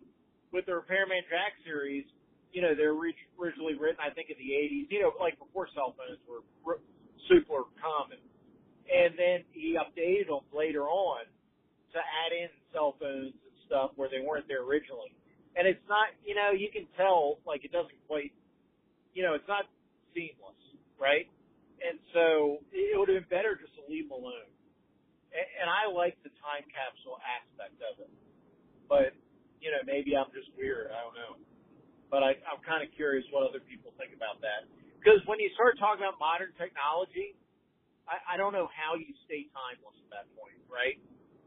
with 0.53 0.67
the 0.67 0.75
Repairman 0.75 1.27
Jack 1.29 1.59
series, 1.65 2.07
you 2.53 2.61
know, 2.61 2.77
they're 2.77 2.93
originally 2.93 3.75
written, 3.75 4.01
I 4.01 4.13
think, 4.13 4.29
in 4.29 4.37
the 4.37 4.53
80s, 4.53 4.93
you 4.93 5.01
know, 5.01 5.13
like 5.19 5.41
before 5.41 5.69
cell 5.73 5.97
phones 5.97 6.21
were 6.29 6.45
super 7.29 7.65
common. 7.81 8.21
And 8.93 9.17
then 9.17 9.45
he 9.57 9.81
updated 9.81 10.29
them 10.29 10.45
later 10.53 10.85
on 10.85 11.25
to 11.97 11.99
add 11.99 12.33
in 12.37 12.53
cell 12.73 12.97
phones 13.01 13.33
and 13.33 13.55
stuff 13.65 13.97
where 13.97 14.13
they 14.13 14.21
weren't 14.21 14.45
there 14.49 14.65
originally. 14.65 15.17
And 15.57 15.69
it's 15.69 15.85
not, 15.89 16.13
you 16.25 16.37
know, 16.37 16.53
you 16.53 16.69
can 16.73 16.85
tell, 16.97 17.41
like, 17.45 17.65
it 17.65 17.73
doesn't 17.73 17.97
quite, 18.09 18.33
you 19.17 19.25
know, 19.25 19.33
it's 19.33 19.49
not 19.49 19.69
seamless, 20.13 20.61
right? 21.01 21.29
And 21.81 22.01
so 22.13 22.61
it 22.73 22.97
would 22.97 23.09
have 23.09 23.25
been 23.25 23.33
better 23.33 23.57
just 23.57 23.73
to 23.81 23.83
leave 23.89 24.09
them 24.09 24.21
alone. 24.21 24.49
And, 25.33 25.47
and 25.61 25.69
I 25.69 25.89
like 25.89 26.17
the 26.25 26.33
time 26.41 26.65
capsule 26.69 27.17
aspect 27.21 27.81
of 27.81 28.01
it. 28.01 28.13
But, 28.89 29.17
you 29.61 29.73
know, 29.73 29.81
maybe 29.85 30.17
I'm 30.17 30.29
just 30.33 30.53
weird. 30.57 30.93
I 30.93 31.01
don't 31.01 31.17
know. 31.17 31.33
But 32.13 32.21
I, 32.21 32.37
I'm 32.45 32.61
kind 32.61 32.85
of 32.85 32.93
curious 32.93 33.25
what 33.33 33.49
other 33.49 33.65
people 33.65 33.97
think 33.97 34.13
about 34.13 34.45
that. 34.45 34.69
Because 35.01 35.25
when 35.25 35.41
you 35.41 35.49
start 35.57 35.81
talking 35.81 36.05
about 36.05 36.21
modern 36.21 36.53
technology, 36.61 37.35
I, 38.05 38.21
I 38.23 38.35
don't 38.37 38.53
know 38.53 38.69
how 38.69 39.01
you 39.01 39.17
stay 39.25 39.49
timeless 39.57 39.97
at 40.05 40.11
that 40.13 40.27
point, 40.37 40.61
right? 40.69 41.01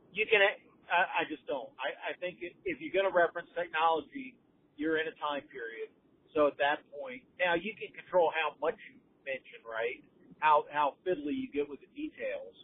You 0.09 0.25
can, 0.25 0.41
I, 0.89 1.21
I 1.21 1.29
just 1.29 1.45
don't. 1.45 1.69
I, 1.77 1.93
I 1.93 2.11
think 2.17 2.41
if 2.41 2.81
you're 2.81 2.95
going 2.95 3.05
to 3.05 3.13
reference 3.13 3.47
technology, 3.53 4.33
you're 4.73 4.97
in 4.97 5.05
a 5.05 5.15
time 5.21 5.45
period. 5.53 5.93
So 6.33 6.49
at 6.49 6.57
that 6.57 6.81
point, 6.91 7.21
now 7.37 7.53
you 7.53 7.77
can 7.77 7.93
control 7.93 8.33
how 8.33 8.57
much 8.57 8.75
you 8.89 8.97
mention, 9.23 9.61
right? 9.63 10.01
how 10.39 10.65
how 10.71 10.95
fiddly 11.05 11.35
you 11.35 11.47
get 11.51 11.69
with 11.69 11.79
the 11.79 11.91
details. 11.95 12.55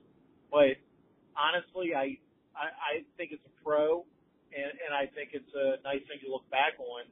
But 0.51 0.79
honestly, 1.37 1.95
I 1.95 2.19
I, 2.55 2.67
I 2.75 2.93
think 3.15 3.31
it's 3.31 3.43
a 3.45 3.53
pro, 3.63 4.03
and 4.51 4.71
and 4.85 4.91
I 4.91 5.07
think 5.15 5.31
it's 5.33 5.51
a 5.55 5.79
nice 5.83 6.03
thing 6.07 6.19
to 6.25 6.29
look 6.31 6.47
back 6.51 6.75
on 6.79 7.07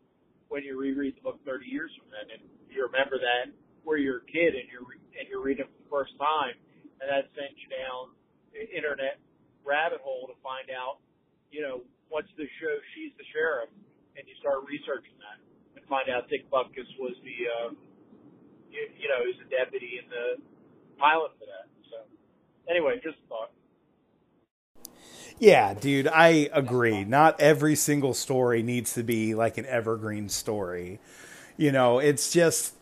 when 0.50 0.66
you 0.66 0.78
reread 0.78 1.16
the 1.16 1.24
book 1.24 1.40
30 1.46 1.66
years 1.66 1.94
from 1.98 2.10
then, 2.10 2.28
and 2.34 2.42
you 2.70 2.86
remember 2.86 3.18
that 3.22 3.54
where 3.86 3.98
you're 3.98 4.26
a 4.26 4.30
kid 4.30 4.58
and 4.58 4.66
you're 4.70 4.86
and 5.18 5.26
you're 5.30 5.42
reading 5.42 5.66
it 5.66 5.70
for 5.70 5.80
the 5.82 5.90
first 5.90 6.14
time, 6.18 6.58
and 7.02 7.08
that 7.08 7.30
sent 7.38 7.54
you 7.58 7.70
down 7.70 8.14
the 8.54 8.66
internet 8.70 9.22
rabbit 9.64 10.02
hole 10.02 10.26
to 10.26 10.36
find 10.42 10.72
out, 10.74 10.98
you 11.54 11.62
know, 11.62 11.86
what's 12.10 12.32
the 12.36 12.48
show 12.58 12.76
She's 12.96 13.14
the 13.22 13.28
Sheriff, 13.32 13.70
and 14.18 14.26
you 14.26 14.34
start 14.42 14.66
researching 14.66 15.16
that 15.22 15.38
and 15.78 15.86
find 15.86 16.10
out 16.10 16.28
Dick 16.28 16.50
Butkus 16.50 16.90
was 16.98 17.14
the 17.22 17.38
uh, 17.46 17.70
you, 18.70 18.82
you 18.98 19.08
know, 19.10 19.22
who's 19.26 19.38
a 19.46 19.50
deputy 19.50 20.02
in 20.02 20.06
the 20.10 20.42
pilot 20.98 21.34
for 21.38 21.46
that. 21.50 21.70
So, 21.90 22.06
anyway, 22.70 23.02
just 23.02 23.18
thought. 23.30 23.54
Yeah, 25.40 25.74
dude, 25.74 26.08
I 26.08 26.50
agree. 26.52 27.06
Not 27.06 27.40
every 27.40 27.76
single 27.76 28.14
story 28.14 28.62
needs 28.62 28.94
to 28.94 29.04
be 29.04 29.36
like 29.36 29.58
an 29.58 29.66
evergreen 29.66 30.28
story. 30.28 31.00
You 31.58 31.72
know, 31.72 32.00
it's 32.00 32.32
just, 32.32 32.74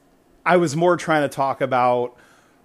I 0.45 0.57
was 0.57 0.75
more 0.75 0.97
trying 0.97 1.21
to 1.27 1.33
talk 1.33 1.61
about 1.61 2.15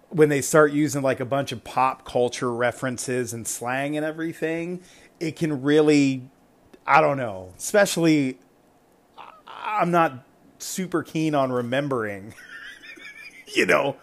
when 0.08 0.28
they 0.28 0.40
start 0.40 0.72
using 0.72 1.02
like 1.02 1.20
a 1.20 1.24
bunch 1.26 1.52
of 1.52 1.64
pop 1.64 2.06
culture 2.06 2.52
references 2.52 3.32
and 3.34 3.46
slang 3.46 3.96
and 3.96 4.04
everything, 4.04 4.80
it 5.20 5.36
can 5.36 5.62
really, 5.62 6.22
I 6.86 7.00
don't 7.00 7.16
know, 7.18 7.52
especially, 7.58 8.38
I'm 9.46 9.90
not 9.90 10.24
super 10.58 11.02
keen 11.02 11.34
on 11.34 11.50
remembering 11.52 12.34
you 13.54 13.66
know, 13.66 13.96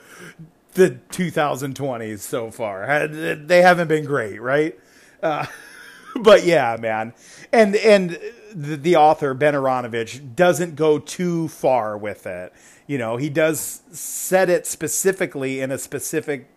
the 0.74 1.00
2020s 1.10 2.20
so 2.20 2.52
far. 2.52 3.08
They 3.08 3.62
haven't 3.62 3.88
been 3.88 4.06
great, 4.06 4.42
right? 4.42 4.78
Uh, 5.22 5.46
but 6.24 6.44
yeah, 6.46 6.78
man. 6.80 7.14
And 7.52 7.76
and 7.76 8.20
the, 8.54 8.76
the 8.76 8.96
author 8.96 9.34
Ben 9.34 9.54
Aaronovitch 9.54 10.36
doesn't 10.36 10.76
go 10.76 11.00
too 11.00 11.48
far 11.48 11.98
with 11.98 12.26
it. 12.26 12.54
You 12.88 12.98
know, 12.98 13.18
he 13.18 13.30
does 13.30 13.82
set 13.92 14.50
it 14.50 14.66
specifically 14.66 15.62
in 15.62 15.72
a 15.72 15.78
specific 15.78 16.50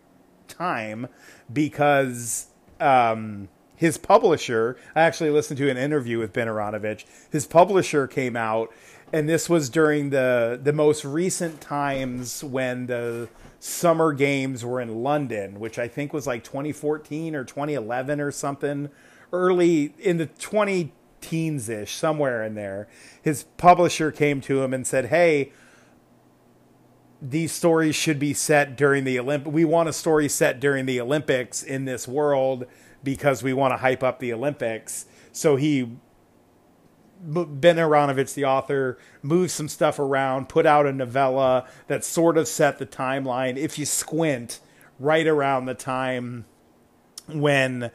time 0.48 1.08
because 1.52 2.46
um, 2.80 3.48
his 3.76 3.98
publisher. 3.98 4.76
I 4.94 5.02
actually 5.02 5.30
listened 5.30 5.58
to 5.58 5.70
an 5.70 5.76
interview 5.76 6.18
with 6.18 6.32
Ben 6.32 6.48
Aaronovitch. 6.48 7.04
His 7.30 7.46
publisher 7.46 8.06
came 8.06 8.36
out, 8.36 8.72
and 9.12 9.28
this 9.28 9.48
was 9.48 9.68
during 9.68 10.10
the 10.10 10.58
the 10.62 10.72
most 10.72 11.04
recent 11.04 11.60
times 11.60 12.42
when 12.42 12.86
the 12.86 13.28
summer 13.58 14.12
games 14.12 14.64
were 14.64 14.80
in 14.80 15.02
London, 15.02 15.60
which 15.60 15.78
I 15.78 15.86
think 15.86 16.12
was 16.12 16.26
like 16.26 16.42
2014 16.42 17.36
or 17.36 17.44
2011 17.44 18.20
or 18.20 18.32
something, 18.32 18.90
early 19.32 19.94
in 19.98 20.18
the 20.18 20.26
20 20.26 20.92
teens 21.20 21.68
ish, 21.68 21.94
somewhere 21.94 22.44
in 22.44 22.54
there. 22.54 22.88
His 23.22 23.44
publisher 23.56 24.10
came 24.10 24.40
to 24.42 24.62
him 24.62 24.74
and 24.74 24.86
said, 24.86 25.06
Hey, 25.06 25.52
these 27.20 27.52
stories 27.52 27.94
should 27.94 28.18
be 28.18 28.34
set 28.34 28.76
during 28.76 29.04
the 29.04 29.16
Olymp. 29.16 29.46
We 29.46 29.64
want 29.64 29.88
a 29.88 29.92
story 29.92 30.28
set 30.28 30.58
during 30.58 30.86
the 30.86 31.00
Olympics 31.00 31.62
in 31.62 31.84
this 31.84 32.08
world 32.08 32.66
because 33.04 33.42
we 33.42 33.52
want 33.52 33.72
to 33.72 33.78
hype 33.78 34.02
up 34.02 34.18
the 34.18 34.32
Olympics. 34.32 35.06
So 35.30 35.56
he 35.56 35.96
Ben 37.24 37.76
Aaronovitch, 37.76 38.34
the 38.34 38.44
author, 38.44 38.98
moved 39.22 39.52
some 39.52 39.68
stuff 39.68 40.00
around, 40.00 40.48
put 40.48 40.66
out 40.66 40.86
a 40.86 40.92
novella 40.92 41.68
that 41.86 42.04
sort 42.04 42.36
of 42.36 42.48
set 42.48 42.78
the 42.78 42.86
timeline, 42.86 43.56
if 43.56 43.78
you 43.78 43.86
squint, 43.86 44.58
right 44.98 45.26
around 45.28 45.66
the 45.66 45.74
time 45.74 46.44
when 47.28 47.92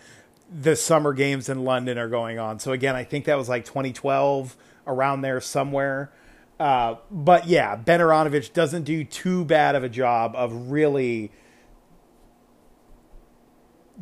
the 0.49 0.75
summer 0.75 1.13
games 1.13 1.49
in 1.49 1.63
London 1.63 1.97
are 1.97 2.09
going 2.09 2.39
on. 2.39 2.59
So 2.59 2.71
again, 2.71 2.95
I 2.95 3.03
think 3.03 3.25
that 3.25 3.37
was 3.37 3.49
like 3.49 3.65
2012, 3.65 4.55
around 4.87 5.21
there 5.21 5.39
somewhere. 5.41 6.11
Uh, 6.59 6.95
but 7.11 7.47
yeah, 7.47 7.75
Ben 7.75 7.99
Aaronovitch 7.99 8.53
doesn't 8.53 8.83
do 8.83 9.03
too 9.03 9.45
bad 9.45 9.75
of 9.75 9.83
a 9.83 9.89
job 9.89 10.33
of 10.35 10.71
really 10.71 11.31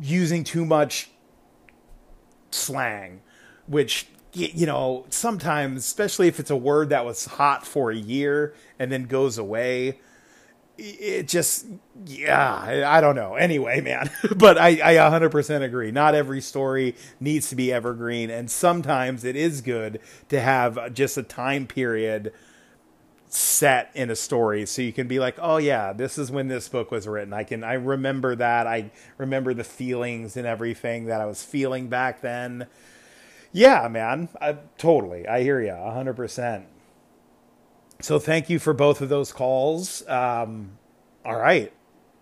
using 0.00 0.44
too 0.44 0.64
much 0.64 1.10
slang, 2.50 3.20
which 3.66 4.06
you 4.32 4.64
know 4.64 5.04
sometimes, 5.10 5.84
especially 5.84 6.28
if 6.28 6.40
it's 6.40 6.50
a 6.50 6.56
word 6.56 6.88
that 6.90 7.04
was 7.04 7.26
hot 7.26 7.66
for 7.66 7.90
a 7.90 7.96
year 7.96 8.54
and 8.78 8.90
then 8.90 9.04
goes 9.04 9.36
away, 9.36 9.98
it 10.78 11.28
just 11.28 11.66
yeah 12.04 12.84
i 12.86 13.00
don't 13.00 13.16
know. 13.16 13.34
Anyway 13.34 13.80
man 13.80 14.10
but 14.36 14.58
i 14.58 14.68
i 14.82 14.94
100% 14.94 15.62
agree. 15.62 15.90
Not 15.90 16.14
every 16.14 16.40
story 16.40 16.94
needs 17.20 17.48
to 17.50 17.56
be 17.56 17.72
evergreen 17.72 18.30
and 18.30 18.50
sometimes 18.50 19.24
it 19.24 19.36
is 19.36 19.60
good 19.60 20.00
to 20.28 20.40
have 20.40 20.92
just 20.94 21.16
a 21.16 21.22
time 21.22 21.66
period 21.66 22.32
set 23.28 23.90
in 23.94 24.10
a 24.10 24.16
story. 24.16 24.66
So 24.66 24.82
you 24.82 24.92
can 24.92 25.08
be 25.08 25.18
like 25.18 25.36
oh 25.40 25.56
yeah 25.56 25.92
this 25.92 26.18
is 26.18 26.30
when 26.30 26.48
this 26.48 26.68
book 26.68 26.90
was 26.90 27.08
written. 27.08 27.32
I 27.32 27.44
can 27.44 27.64
i 27.64 27.74
remember 27.74 28.36
that. 28.36 28.66
I 28.66 28.90
remember 29.18 29.54
the 29.54 29.64
feelings 29.64 30.36
and 30.36 30.46
everything 30.46 31.06
that 31.06 31.20
i 31.20 31.26
was 31.26 31.42
feeling 31.42 31.88
back 31.88 32.20
then. 32.20 32.66
Yeah 33.52 33.88
man 33.88 34.28
I, 34.40 34.56
totally. 34.76 35.26
I 35.26 35.42
hear 35.42 35.60
you 35.60 35.70
100% 35.70 36.64
so 38.00 38.18
thank 38.18 38.50
you 38.50 38.58
for 38.58 38.72
both 38.72 39.00
of 39.00 39.08
those 39.08 39.32
calls. 39.32 40.06
Um, 40.08 40.78
all 41.24 41.36
right, 41.36 41.72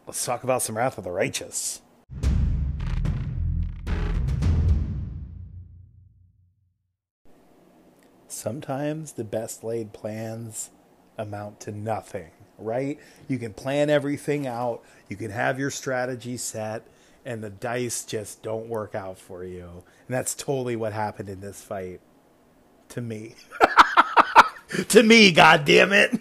let's 0.06 0.24
talk 0.24 0.44
about 0.44 0.62
some 0.62 0.76
Wrath 0.76 0.98
of 0.98 1.04
the 1.04 1.10
Righteous. 1.10 1.80
Sometimes 8.28 9.12
the 9.12 9.24
best 9.24 9.64
laid 9.64 9.92
plans 9.92 10.70
amount 11.16 11.60
to 11.60 11.72
nothing, 11.72 12.30
right? 12.58 12.98
You 13.28 13.38
can 13.38 13.54
plan 13.54 13.90
everything 13.90 14.46
out, 14.46 14.82
you 15.08 15.16
can 15.16 15.30
have 15.30 15.58
your 15.58 15.70
strategy 15.70 16.36
set, 16.36 16.86
and 17.24 17.42
the 17.42 17.50
dice 17.50 18.04
just 18.04 18.42
don't 18.42 18.68
work 18.68 18.94
out 18.94 19.18
for 19.18 19.44
you. 19.44 19.82
And 20.06 20.14
that's 20.14 20.34
totally 20.34 20.76
what 20.76 20.92
happened 20.92 21.28
in 21.28 21.40
this 21.40 21.62
fight 21.62 22.00
to 22.90 23.00
me. 23.00 23.34
to 24.88 25.02
me, 25.02 25.32
God 25.32 25.64
damn 25.64 25.92
it. 25.92 26.20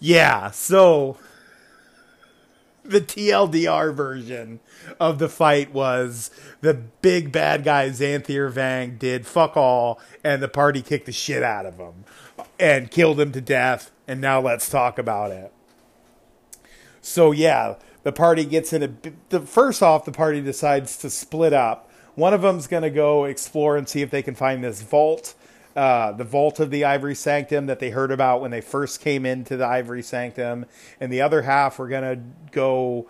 yeah, 0.00 0.50
so 0.50 1.18
the 2.84 3.00
TLDR 3.00 3.94
version 3.94 4.60
of 5.00 5.18
the 5.18 5.28
fight 5.28 5.72
was 5.72 6.30
the 6.60 6.74
big 6.74 7.32
bad 7.32 7.64
guy 7.64 7.88
Xanthir 7.88 8.50
Vang 8.50 8.96
did 8.96 9.26
fuck 9.26 9.56
all, 9.56 10.00
and 10.22 10.42
the 10.42 10.48
party 10.48 10.82
kicked 10.82 11.06
the 11.06 11.12
shit 11.12 11.42
out 11.42 11.66
of 11.66 11.78
him 11.78 12.04
and 12.58 12.90
killed 12.90 13.20
him 13.20 13.32
to 13.32 13.40
death. 13.40 13.90
And 14.06 14.20
now 14.20 14.40
let's 14.40 14.68
talk 14.68 14.98
about 14.98 15.30
it. 15.30 15.52
So 17.00 17.32
yeah, 17.32 17.76
the 18.02 18.12
party 18.12 18.44
gets 18.44 18.72
in 18.72 18.82
a. 18.82 18.90
The 19.30 19.40
first 19.40 19.82
off, 19.82 20.04
the 20.04 20.12
party 20.12 20.40
decides 20.40 20.96
to 20.98 21.10
split 21.10 21.52
up. 21.52 21.90
One 22.14 22.34
of 22.34 22.42
them's 22.42 22.66
gonna 22.66 22.90
go 22.90 23.24
explore 23.24 23.76
and 23.76 23.88
see 23.88 24.02
if 24.02 24.10
they 24.10 24.22
can 24.22 24.34
find 24.34 24.62
this 24.62 24.82
vault 24.82 25.34
uh, 25.76 26.12
the 26.12 26.24
vault 26.24 26.60
of 26.60 26.70
the 26.70 26.84
Ivory 26.84 27.14
Sanctum 27.14 27.66
that 27.66 27.80
they 27.80 27.90
heard 27.90 28.10
about 28.10 28.40
when 28.40 28.50
they 28.50 28.60
first 28.60 29.00
came 29.00 29.26
into 29.26 29.56
the 29.56 29.66
Ivory 29.66 30.02
Sanctum, 30.02 30.66
and 31.00 31.12
the 31.12 31.20
other 31.20 31.42
half 31.42 31.78
we're 31.78 31.88
gonna 31.88 32.22
go 32.52 33.08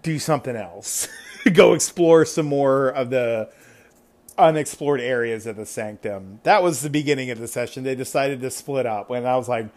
do 0.00 0.18
something 0.18 0.56
else, 0.56 1.08
go 1.52 1.74
explore 1.74 2.24
some 2.24 2.46
more 2.46 2.88
of 2.88 3.10
the 3.10 3.50
unexplored 4.38 5.00
areas 5.00 5.46
of 5.46 5.56
the 5.56 5.66
Sanctum. 5.66 6.40
That 6.42 6.62
was 6.62 6.82
the 6.82 6.90
beginning 6.90 7.30
of 7.30 7.38
the 7.38 7.48
session. 7.48 7.84
They 7.84 7.94
decided 7.94 8.40
to 8.40 8.50
split 8.50 8.86
up, 8.86 9.10
and 9.10 9.26
I 9.26 9.36
was 9.36 9.48
like, 9.48 9.68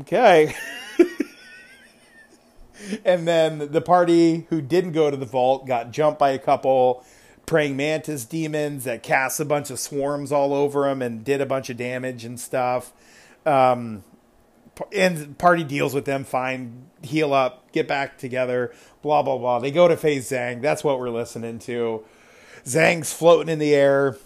okay. 0.00 0.54
and 3.04 3.26
then 3.26 3.72
the 3.72 3.80
party 3.80 4.46
who 4.50 4.60
didn't 4.60 4.92
go 4.92 5.10
to 5.10 5.16
the 5.16 5.26
vault 5.26 5.66
got 5.66 5.90
jumped 5.90 6.18
by 6.18 6.30
a 6.30 6.38
couple 6.38 7.04
praying 7.48 7.74
mantis 7.78 8.26
demons 8.26 8.84
that 8.84 9.02
cast 9.02 9.40
a 9.40 9.44
bunch 9.44 9.70
of 9.70 9.80
swarms 9.80 10.30
all 10.30 10.52
over 10.52 10.82
them 10.82 11.00
and 11.00 11.24
did 11.24 11.40
a 11.40 11.46
bunch 11.46 11.70
of 11.70 11.78
damage 11.78 12.22
and 12.22 12.38
stuff. 12.38 12.92
Um, 13.46 14.04
and 14.94 15.36
party 15.38 15.64
deals 15.64 15.94
with 15.94 16.04
them 16.04 16.24
fine, 16.24 16.90
heal 17.02 17.32
up, 17.32 17.72
get 17.72 17.88
back 17.88 18.18
together, 18.18 18.74
blah 19.00 19.22
blah 19.22 19.38
blah. 19.38 19.60
They 19.60 19.70
go 19.70 19.88
to 19.88 19.96
face 19.96 20.28
Vang. 20.28 20.60
That's 20.60 20.84
what 20.84 21.00
we're 21.00 21.08
listening 21.08 21.58
to. 21.60 22.04
Vang's 22.64 23.14
floating 23.14 23.50
in 23.50 23.58
the 23.58 23.74
air. 23.74 24.18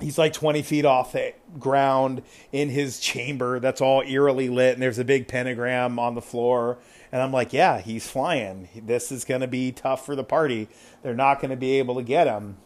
He's 0.00 0.18
like 0.18 0.32
20 0.32 0.60
feet 0.62 0.84
off 0.84 1.12
the 1.12 1.34
ground 1.60 2.22
in 2.50 2.68
his 2.68 2.98
chamber 2.98 3.60
that's 3.60 3.80
all 3.80 4.02
eerily 4.02 4.48
lit, 4.48 4.74
and 4.74 4.82
there's 4.82 4.98
a 4.98 5.04
big 5.04 5.28
pentagram 5.28 6.00
on 6.00 6.16
the 6.16 6.20
floor. 6.20 6.78
And 7.14 7.22
I'm 7.22 7.30
like, 7.30 7.52
yeah, 7.52 7.80
he's 7.80 8.10
flying. 8.10 8.68
This 8.74 9.12
is 9.12 9.24
going 9.24 9.40
to 9.40 9.46
be 9.46 9.70
tough 9.70 10.04
for 10.04 10.16
the 10.16 10.24
party. 10.24 10.66
They're 11.04 11.14
not 11.14 11.40
going 11.40 11.52
to 11.52 11.56
be 11.56 11.78
able 11.78 11.94
to 11.94 12.02
get 12.02 12.26
him. 12.26 12.56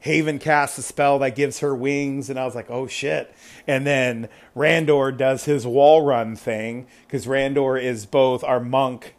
Haven 0.00 0.38
casts 0.38 0.78
a 0.78 0.82
spell 0.82 1.18
that 1.18 1.36
gives 1.36 1.58
her 1.58 1.74
wings, 1.74 2.30
and 2.30 2.38
I 2.38 2.46
was 2.46 2.54
like, 2.54 2.70
oh 2.70 2.86
shit. 2.86 3.30
And 3.66 3.86
then 3.86 4.30
Randor 4.56 5.14
does 5.14 5.44
his 5.44 5.66
wall 5.66 6.00
run 6.00 6.34
thing, 6.34 6.86
because 7.06 7.26
Randor 7.26 7.78
is 7.78 8.06
both 8.06 8.42
our 8.42 8.58
monk, 8.58 9.16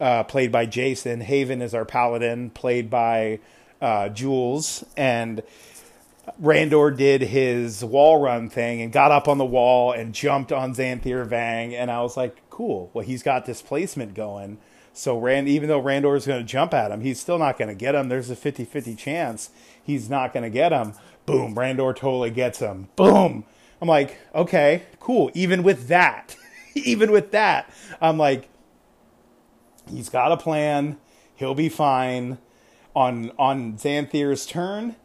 uh, 0.00 0.24
played 0.24 0.50
by 0.50 0.66
Jason, 0.66 1.20
Haven 1.20 1.62
is 1.62 1.74
our 1.74 1.84
paladin, 1.84 2.50
played 2.50 2.90
by 2.90 3.38
uh, 3.80 4.08
Jules, 4.08 4.84
and 4.96 5.44
Randor 6.42 6.96
did 6.96 7.22
his 7.22 7.84
wall 7.84 8.20
run 8.20 8.50
thing 8.50 8.82
and 8.82 8.92
got 8.92 9.12
up 9.12 9.28
on 9.28 9.38
the 9.38 9.44
wall 9.44 9.92
and 9.92 10.12
jumped 10.12 10.50
on 10.50 10.74
Xanthir 10.74 11.24
Vang, 11.24 11.72
and 11.72 11.88
I 11.88 12.02
was 12.02 12.16
like, 12.16 12.36
cool. 12.56 12.90
Well, 12.94 13.04
he's 13.04 13.22
got 13.22 13.44
displacement 13.44 14.14
going. 14.14 14.56
So 14.94 15.18
Rand, 15.18 15.46
even 15.46 15.68
though 15.68 15.82
Randor 15.82 16.16
is 16.16 16.26
going 16.26 16.40
to 16.40 16.44
jump 16.44 16.72
at 16.72 16.90
him, 16.90 17.02
he's 17.02 17.20
still 17.20 17.38
not 17.38 17.58
going 17.58 17.68
to 17.68 17.74
get 17.74 17.94
him. 17.94 18.08
There's 18.08 18.30
a 18.30 18.34
50-50 18.34 18.96
chance 18.96 19.50
he's 19.84 20.08
not 20.08 20.32
going 20.32 20.42
to 20.42 20.48
get 20.48 20.72
him. 20.72 20.94
Boom, 21.26 21.54
Randor 21.54 21.94
totally 21.94 22.30
gets 22.30 22.60
him. 22.60 22.88
Boom. 22.96 23.44
I'm 23.82 23.88
like, 23.88 24.16
okay, 24.34 24.84
cool. 25.00 25.30
Even 25.34 25.62
with 25.64 25.88
that, 25.88 26.34
even 26.74 27.12
with 27.12 27.30
that, 27.32 27.70
I'm 28.00 28.16
like, 28.16 28.48
he's 29.86 30.08
got 30.08 30.32
a 30.32 30.38
plan. 30.38 30.96
He'll 31.34 31.54
be 31.54 31.68
fine. 31.68 32.38
On 32.94 33.32
on 33.38 33.74
Xanthir's 33.74 34.46
turn, 34.46 34.96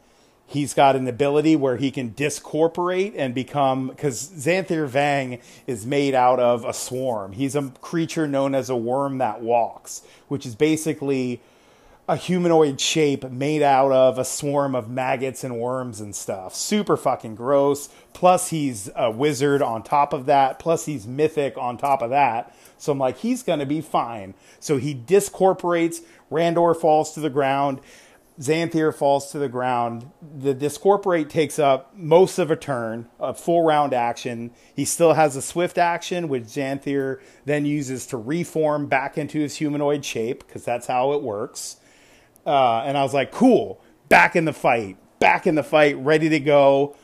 he's 0.52 0.74
got 0.74 0.98
an 0.98 1.08
ability 1.08 1.56
where 1.56 1.78
he 1.78 1.92
can 1.92 2.14
discorporate 2.14 3.14
and 3.16 3.34
become 3.34 3.88
because 3.88 4.30
Xanthir 4.30 4.86
Vang 4.86 5.40
is 5.66 5.86
made 5.86 6.14
out 6.14 6.40
of 6.40 6.66
a 6.66 6.74
swarm. 6.74 7.32
He's 7.32 7.56
a 7.56 7.72
creature 7.82 8.28
known 8.28 8.54
as 8.54 8.70
a 8.70 8.76
worm 8.76 9.18
that 9.20 9.42
walks, 9.42 10.02
which 10.28 10.46
is 10.46 10.56
basically 10.56 11.42
a 12.10 12.18
humanoid 12.18 12.82
shape 12.82 13.24
made 13.32 13.62
out 13.62 13.94
of 13.94 14.18
a 14.18 14.26
swarm 14.26 14.76
of 14.76 14.90
maggots 14.90 15.46
and 15.46 15.58
worms 15.58 16.02
and 16.02 16.14
stuff. 16.14 16.54
Super 16.54 16.98
fucking 16.98 17.36
gross. 17.36 17.88
Plus 18.12 18.50
he's 18.50 18.90
a 18.98 19.10
wizard 19.10 19.62
on 19.62 19.82
top 19.84 20.12
of 20.12 20.26
that. 20.26 20.60
Plus 20.60 20.86
he's 20.86 21.08
mythic 21.08 21.58
on 21.58 21.78
top 21.78 22.02
of 22.02 22.10
that. 22.10 22.54
So 22.78 22.92
I'm 22.92 22.98
like, 22.98 23.20
he's 23.20 23.44
gonna 23.44 23.66
be 23.66 23.80
fine. 23.80 24.34
So 24.60 24.76
he 24.76 24.94
discorporates. 24.94 26.02
Randor 26.30 26.76
falls 26.76 27.14
to 27.14 27.22
the 27.22 27.30
ground 27.30 27.80
Xanthir 28.40 28.94
falls 28.94 29.32
to 29.32 29.40
the 29.40 29.50
ground. 29.50 30.10
The 30.22 30.54
Discorporate 30.54 31.30
takes 31.30 31.60
up 31.60 31.96
most 31.96 32.40
of 32.40 32.50
a 32.50 32.56
turn, 32.56 33.10
a 33.20 33.34
full 33.34 33.64
round 33.64 33.94
action. 33.94 34.52
He 34.74 34.86
still 34.86 35.14
has 35.14 35.36
a 35.36 35.42
swift 35.42 35.78
action, 35.78 36.28
which 36.28 36.44
Xanthir 36.44 37.20
then 37.46 37.66
uses 37.66 38.06
to 38.08 38.18
reform 38.18 38.88
back 38.88 39.18
into 39.18 39.40
his 39.40 39.58
humanoid 39.58 40.06
shape, 40.06 40.46
because 40.48 40.64
that's 40.64 40.88
how 40.88 41.12
it 41.14 41.22
works. 41.22 41.78
Uh, 42.46 42.82
and 42.82 42.98
I 42.98 43.04
was 43.04 43.14
like, 43.14 43.32
cool, 43.32 43.82
back 44.10 44.36
in 44.36 44.46
the 44.46 44.54
fight, 44.54 44.98
back 45.20 45.46
in 45.46 45.56
the 45.56 45.64
fight, 45.64 45.98
ready 45.98 46.30
to 46.30 46.40
go. 46.40 46.96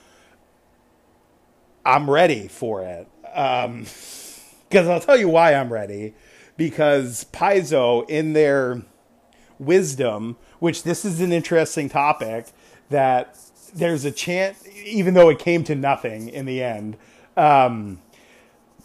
I'm 1.86 2.10
ready 2.10 2.48
for 2.48 2.84
it. 2.84 3.08
Because 3.22 4.88
um, 4.88 4.92
I'll 4.92 5.00
tell 5.00 5.18
you 5.18 5.30
why 5.30 5.54
I'm 5.54 5.72
ready. 5.72 6.16
Because 6.58 7.26
Paizo, 7.32 8.10
in 8.10 8.34
their 8.34 8.82
wisdom, 9.60 10.38
which 10.60 10.84
this 10.84 11.06
is 11.06 11.22
an 11.22 11.32
interesting 11.32 11.90
topic, 11.90 12.48
that 12.90 13.38
there's 13.74 14.06
a 14.06 14.12
chance, 14.12 14.68
even 14.86 15.14
though 15.14 15.30
it 15.30 15.40
came 15.40 15.64
to 15.66 15.76
nothing 15.76 16.30
in 16.30 16.46
the 16.46 16.64
end, 16.64 16.98
um, 17.36 18.00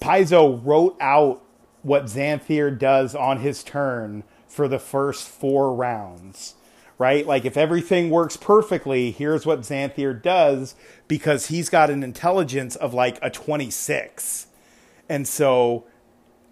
Paizo 0.01 0.61
wrote 0.65 0.97
out 1.01 1.43
what 1.83 2.05
Xanthir 2.07 2.77
does 2.77 3.15
on 3.15 3.39
his 3.39 3.63
turn 3.63 4.25
for 4.49 4.69
the 4.69 4.79
first 4.79 5.29
four 5.29 5.75
rounds 5.75 6.55
right? 7.03 7.27
Like 7.27 7.45
if 7.45 7.57
everything 7.57 8.11
works 8.11 8.37
perfectly, 8.37 9.11
here's 9.11 9.45
what 9.45 9.63
Xanthir 9.63 10.23
does 10.23 10.77
because 11.09 11.47
he's 11.47 11.69
got 11.69 11.91
an 11.91 12.05
intelligence 12.05 12.77
of 12.77 12.95
like 12.95 13.19
a 13.21 13.29
26. 13.29 14.47
And 15.09 15.27
so 15.27 15.85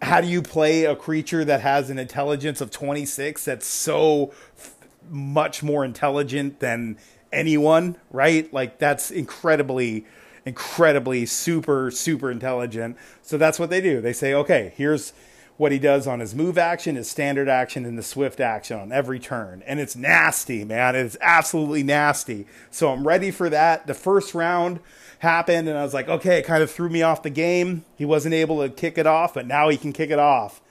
how 0.02 0.20
do 0.20 0.26
you 0.26 0.42
play 0.42 0.84
a 0.86 0.96
creature 0.96 1.44
that 1.44 1.60
has 1.60 1.88
an 1.88 2.00
intelligence 2.00 2.60
of 2.60 2.72
26 2.72 3.44
that's 3.44 3.66
so 3.66 4.32
f- 4.58 4.74
much 5.09 5.62
more 5.62 5.85
intelligent 5.85 6.61
than 6.61 6.99
anyone, 7.33 7.97
right? 8.11 8.52
Like 8.52 8.78
that's 8.78 9.11
incredibly 9.11 10.07
incredibly 10.47 11.26
super 11.26 11.90
super 11.90 12.30
intelligent. 12.30 12.97
So 13.23 13.38
that's 13.38 13.59
what 13.59 13.71
they 13.71 13.80
do. 13.80 14.00
They 14.00 14.12
say, 14.12 14.35
"Okay, 14.35 14.73
here's 14.76 15.12
what 15.61 15.73
he 15.73 15.78
does 15.78 16.07
on 16.07 16.21
his 16.21 16.35
move 16.35 16.57
action, 16.57 16.97
his 16.97 17.11
standard 17.11 17.47
action, 17.47 17.85
and 17.85 17.99
the 17.99 18.02
swift 18.02 18.40
action 18.40 18.80
on 18.80 18.90
every 18.90 19.19
turn. 19.19 19.62
And 19.66 19.78
it's 19.78 19.95
nasty, 19.95 20.64
man. 20.64 20.97
It's 20.97 21.19
absolutely 21.21 21.83
nasty. 21.83 22.47
So 22.71 22.90
I'm 22.90 23.07
ready 23.07 23.30
for 23.30 23.50
that. 23.50 23.87
The 23.87 23.92
first 23.92 24.35
round 24.35 24.80
happened, 25.19 25.69
and 25.69 25.76
I 25.76 25.83
was 25.83 25.92
like, 25.92 26.09
okay, 26.09 26.38
it 26.38 26.47
kind 26.47 26.62
of 26.62 26.71
threw 26.71 26.88
me 26.88 27.02
off 27.02 27.23
the 27.23 27.28
game. 27.28 27.85
He 27.95 28.07
wasn't 28.07 28.33
able 28.33 28.62
to 28.62 28.71
kick 28.71 28.97
it 28.97 29.07
off, 29.07 29.35
but 29.35 29.47
now 29.47 29.69
he 29.69 29.76
can 29.76 29.92
kick 29.92 30.09
it 30.09 30.19
off. 30.19 30.62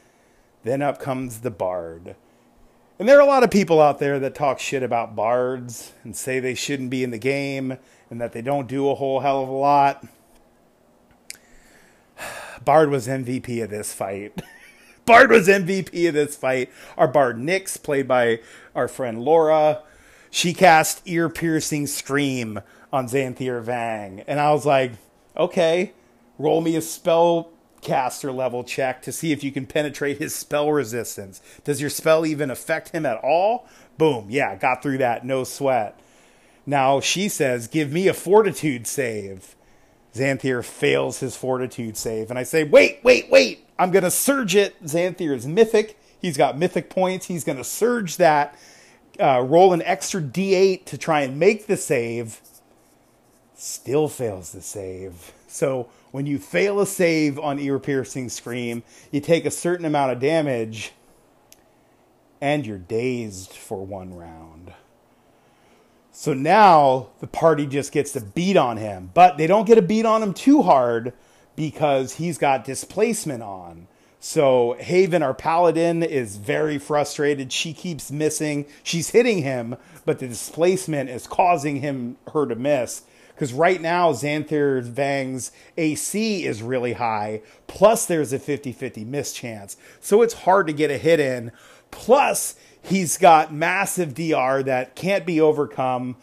Then 0.63 0.81
up 0.81 0.99
comes 0.99 1.41
the 1.41 1.51
Bard. 1.51 2.15
And 2.99 3.07
there 3.07 3.17
are 3.17 3.21
a 3.21 3.25
lot 3.25 3.43
of 3.43 3.49
people 3.49 3.81
out 3.81 3.99
there 3.99 4.19
that 4.19 4.35
talk 4.35 4.59
shit 4.59 4.83
about 4.83 5.15
bards 5.15 5.93
and 6.03 6.13
say 6.13 6.41
they 6.41 6.53
shouldn't 6.53 6.89
be 6.89 7.01
in 7.01 7.11
the 7.11 7.17
game 7.17 7.77
and 8.09 8.19
that 8.19 8.33
they 8.33 8.41
don't 8.41 8.67
do 8.67 8.89
a 8.89 8.95
whole 8.95 9.21
hell 9.21 9.41
of 9.41 9.47
a 9.47 9.53
lot. 9.53 10.05
Bard 12.65 12.89
was 12.89 13.07
MVP 13.07 13.63
of 13.63 13.69
this 13.69 13.93
fight. 13.93 14.41
Bard 15.05 15.31
was 15.31 15.47
MVP 15.47 16.09
of 16.09 16.13
this 16.13 16.35
fight. 16.35 16.69
Our 16.97 17.07
Bard 17.07 17.37
Nyx, 17.37 17.81
played 17.81 18.05
by 18.05 18.41
our 18.75 18.89
friend 18.89 19.23
Laura, 19.23 19.81
she 20.29 20.53
cast 20.53 21.01
ear 21.05 21.29
piercing 21.29 21.87
scream 21.87 22.59
on 22.91 23.07
Xanthir 23.07 23.61
Vang. 23.61 24.25
And 24.27 24.41
I 24.41 24.51
was 24.51 24.65
like, 24.65 24.91
okay, 25.37 25.93
roll 26.37 26.59
me 26.59 26.75
a 26.75 26.81
spell 26.81 27.49
caster 27.81 28.31
level 28.31 28.63
check 28.63 29.01
to 29.03 29.11
see 29.11 29.31
if 29.31 29.43
you 29.43 29.51
can 29.51 29.65
penetrate 29.65 30.17
his 30.17 30.35
spell 30.35 30.71
resistance. 30.71 31.41
Does 31.63 31.81
your 31.81 31.89
spell 31.89 32.25
even 32.25 32.51
affect 32.51 32.89
him 32.89 33.05
at 33.05 33.17
all? 33.23 33.67
Boom. 33.97 34.27
Yeah, 34.29 34.55
got 34.55 34.81
through 34.81 34.99
that. 34.99 35.25
No 35.25 35.43
sweat. 35.43 35.99
Now 36.65 36.99
she 36.99 37.29
says, 37.29 37.67
give 37.67 37.91
me 37.91 38.07
a 38.07 38.13
fortitude 38.13 38.87
save. 38.87 39.55
Xanthir 40.13 40.63
fails 40.63 41.19
his 41.19 41.35
fortitude 41.35 41.97
save. 41.97 42.29
And 42.29 42.39
I 42.39 42.43
say, 42.43 42.63
wait, 42.63 42.99
wait, 43.03 43.29
wait. 43.29 43.65
I'm 43.77 43.91
going 43.91 44.03
to 44.03 44.11
surge 44.11 44.55
it. 44.55 44.81
Xanthir 44.83 45.33
is 45.33 45.47
mythic. 45.47 45.97
He's 46.21 46.37
got 46.37 46.57
mythic 46.57 46.89
points. 46.89 47.27
He's 47.27 47.43
going 47.43 47.57
to 47.57 47.63
surge 47.63 48.17
that, 48.17 48.57
uh, 49.19 49.41
roll 49.41 49.73
an 49.73 49.81
extra 49.83 50.21
d8 50.21 50.85
to 50.85 50.97
try 50.97 51.21
and 51.21 51.39
make 51.39 51.67
the 51.67 51.77
save. 51.77 52.41
Still 53.55 54.07
fails 54.07 54.51
the 54.51 54.61
save. 54.61 55.31
So 55.47 55.89
when 56.11 56.25
you 56.25 56.39
fail 56.39 56.79
a 56.79 56.85
save 56.85 57.37
on 57.39 57.59
ear 57.59 57.79
piercing 57.79 58.29
scream, 58.29 58.83
you 59.11 59.21
take 59.21 59.45
a 59.45 59.51
certain 59.51 59.85
amount 59.85 60.11
of 60.11 60.19
damage 60.19 60.93
and 62.41 62.65
you're 62.65 62.77
dazed 62.77 63.51
for 63.51 63.85
one 63.85 64.13
round. 64.13 64.73
So 66.11 66.33
now 66.33 67.09
the 67.19 67.27
party 67.27 67.65
just 67.65 67.91
gets 67.91 68.11
to 68.13 68.21
beat 68.21 68.57
on 68.57 68.77
him, 68.77 69.11
but 69.13 69.37
they 69.37 69.47
don't 69.47 69.67
get 69.67 69.77
a 69.77 69.81
beat 69.81 70.05
on 70.05 70.21
him 70.21 70.33
too 70.33 70.61
hard 70.61 71.13
because 71.55 72.15
he's 72.15 72.37
got 72.37 72.65
displacement 72.65 73.43
on. 73.43 73.87
So 74.19 74.75
Haven, 74.79 75.23
our 75.23 75.33
paladin, 75.33 76.03
is 76.03 76.35
very 76.35 76.77
frustrated. 76.77 77.53
She 77.53 77.73
keeps 77.73 78.11
missing. 78.11 78.65
She's 78.83 79.11
hitting 79.11 79.43
him, 79.43 79.77
but 80.05 80.19
the 80.19 80.27
displacement 80.27 81.09
is 81.09 81.25
causing 81.25 81.77
him 81.77 82.17
her 82.33 82.45
to 82.45 82.55
miss. 82.55 83.03
Because 83.39 83.53
right 83.53 83.79
now, 83.79 84.11
Xanthir 84.11 84.83
Vang's 84.83 85.53
AC 85.77 86.45
is 86.45 86.61
really 86.61 86.91
high. 86.91 87.41
Plus, 87.67 88.05
there's 88.05 88.33
a 88.33 88.37
50 88.37 88.73
50 88.73 89.05
miss 89.05 89.31
chance. 89.31 89.77
So 90.01 90.21
it's 90.21 90.33
hard 90.33 90.67
to 90.67 90.73
get 90.73 90.91
a 90.91 90.97
hit 90.97 91.21
in. 91.21 91.53
Plus, 91.89 92.57
he's 92.81 93.17
got 93.17 93.53
massive 93.53 94.13
DR 94.13 94.61
that 94.63 94.93
can't 94.97 95.25
be 95.25 95.39
overcome 95.39 96.17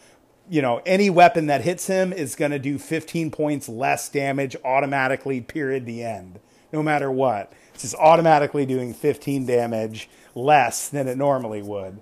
you 0.47 0.61
know, 0.61 0.79
any 0.85 1.09
weapon 1.09 1.47
that 1.47 1.61
hits 1.61 1.87
him 1.87 2.13
is 2.13 2.35
going 2.35 2.51
to 2.51 2.59
do 2.59 2.77
15 2.77 3.31
points 3.31 3.67
less 3.67 4.09
damage 4.09 4.55
automatically, 4.63 5.41
period, 5.41 5.85
the 5.87 6.03
end, 6.03 6.39
no 6.71 6.81
matter 6.83 7.11
what. 7.11 7.51
It's 7.73 7.81
just 7.81 7.95
automatically 7.95 8.65
doing 8.65 8.93
15 8.93 9.45
damage 9.45 10.07
less 10.35 10.87
than 10.87 11.07
it 11.07 11.17
normally 11.17 11.63
would. 11.63 11.99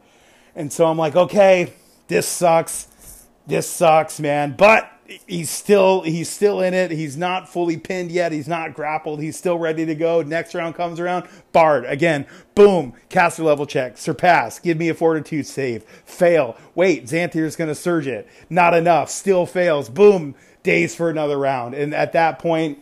And 0.55 0.71
so 0.71 0.85
I'm 0.85 0.97
like, 0.97 1.15
okay, 1.15 1.73
this 2.07 2.27
sucks. 2.27 2.87
This 3.47 3.67
sucks, 3.67 4.19
man. 4.19 4.55
But 4.55 4.91
he's 5.27 5.49
still 5.49 6.01
he's 6.01 6.29
still 6.29 6.61
in 6.61 6.73
it. 6.73 6.91
He's 6.91 7.15
not 7.17 7.47
fully 7.47 7.77
pinned 7.77 8.11
yet. 8.11 8.31
He's 8.31 8.47
not 8.47 8.73
grappled. 8.73 9.21
He's 9.21 9.37
still 9.37 9.57
ready 9.57 9.85
to 9.85 9.95
go. 9.95 10.21
Next 10.21 10.53
round 10.53 10.75
comes 10.75 10.99
around. 10.99 11.27
Bard 11.51 11.85
again. 11.85 12.25
Boom. 12.55 12.93
Caster 13.09 13.43
level 13.43 13.65
check. 13.65 13.97
Surpass. 13.97 14.59
Give 14.59 14.77
me 14.77 14.89
a 14.89 14.93
fortitude 14.93 15.45
save. 15.45 15.83
Fail. 16.05 16.57
Wait. 16.73 17.05
Xanthir's 17.05 17.55
going 17.55 17.67
to 17.67 17.75
surge 17.75 18.07
it. 18.07 18.27
Not 18.49 18.73
enough. 18.73 19.09
Still 19.09 19.45
fails. 19.45 19.89
Boom. 19.89 20.35
Days 20.63 20.95
for 20.95 21.09
another 21.09 21.37
round. 21.37 21.75
And 21.75 21.93
at 21.93 22.13
that 22.13 22.39
point, 22.39 22.79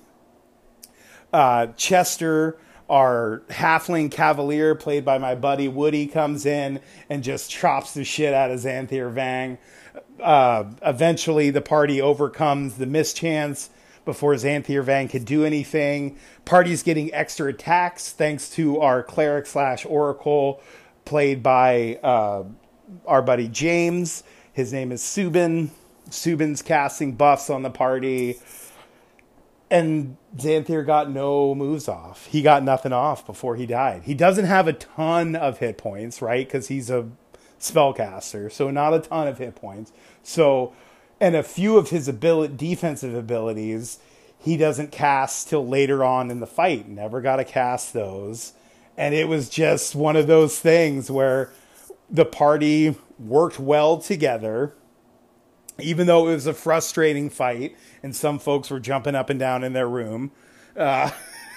uh, 1.33 1.67
Chester, 1.75 2.57
our 2.89 3.41
halfling 3.49 4.09
cavalier, 4.09 4.73
played 4.73 5.03
by 5.03 5.17
my 5.17 5.35
buddy 5.35 5.67
Woody, 5.67 6.07
comes 6.07 6.45
in 6.45 6.79
and 7.09 7.23
just 7.23 7.51
chops 7.51 7.93
the 7.93 8.05
shit 8.05 8.33
out 8.33 8.51
of 8.51 8.59
Xanthir 8.59 9.11
Vang 9.11 9.57
uh, 10.21 10.65
eventually 10.81 11.49
the 11.49 11.61
party 11.61 12.01
overcomes 12.01 12.75
the 12.75 12.85
mischance 12.85 13.69
before 14.05 14.33
Xanthir 14.33 14.83
Vang 14.83 15.07
could 15.07 15.25
do 15.25 15.45
anything. 15.45 16.17
Party's 16.45 16.83
getting 16.83 17.13
extra 17.13 17.49
attacks 17.49 18.11
thanks 18.11 18.49
to 18.51 18.79
our 18.79 19.01
cleric 19.01 19.45
slash 19.45 19.85
oracle, 19.85 20.61
played 21.05 21.41
by 21.41 21.99
uh, 22.03 22.43
our 23.05 23.21
buddy 23.21 23.47
James. 23.47 24.23
His 24.51 24.73
name 24.73 24.91
is 24.91 25.01
Subin. 25.01 25.69
Subin's 26.09 26.61
casting 26.61 27.13
buffs 27.13 27.49
on 27.49 27.63
the 27.63 27.69
party. 27.69 28.39
And 29.71 30.17
Xanthir 30.37 30.85
got 30.85 31.09
no 31.09 31.55
moves 31.55 31.87
off. 31.87 32.27
He 32.27 32.41
got 32.41 32.63
nothing 32.63 32.93
off 32.93 33.25
before 33.25 33.55
he 33.55 33.65
died. 33.65 34.03
He 34.03 34.13
doesn't 34.13 34.45
have 34.45 34.67
a 34.67 34.73
ton 34.73 35.35
of 35.35 35.57
hit 35.57 35.77
points, 35.77 36.21
right? 36.21 36.45
Because 36.45 36.67
he's 36.67 36.89
a 36.91 37.09
spellcaster, 37.71 38.51
so 38.51 38.69
not 38.69 38.93
a 38.93 38.99
ton 38.99 39.27
of 39.27 39.37
hit 39.37 39.55
points. 39.55 39.91
So, 40.21 40.73
and 41.19 41.35
a 41.35 41.43
few 41.43 41.77
of 41.77 41.89
his 41.89 42.07
ability, 42.07 42.55
defensive 42.55 43.13
abilities, 43.15 43.99
he 44.37 44.57
doesn't 44.57 44.91
cast 44.91 45.49
till 45.49 45.65
later 45.65 46.03
on 46.03 46.29
in 46.29 46.39
the 46.39 46.47
fight. 46.47 46.87
Never 46.87 47.21
got 47.21 47.37
to 47.37 47.45
cast 47.45 47.93
those. 47.93 48.53
And 48.97 49.15
it 49.15 49.27
was 49.27 49.49
just 49.49 49.95
one 49.95 50.15
of 50.15 50.27
those 50.27 50.59
things 50.59 51.09
where 51.09 51.51
the 52.09 52.25
party 52.25 52.95
worked 53.17 53.59
well 53.59 53.97
together, 53.97 54.75
even 55.79 56.07
though 56.07 56.27
it 56.27 56.33
was 56.33 56.45
a 56.45 56.53
frustrating 56.53 57.29
fight, 57.29 57.75
and 58.03 58.15
some 58.15 58.37
folks 58.37 58.69
were 58.69 58.79
jumping 58.79 59.15
up 59.15 59.29
and 59.29 59.39
down 59.39 59.63
in 59.63 59.73
their 59.73 59.87
room. 59.87 60.31
Uh, 60.75 61.09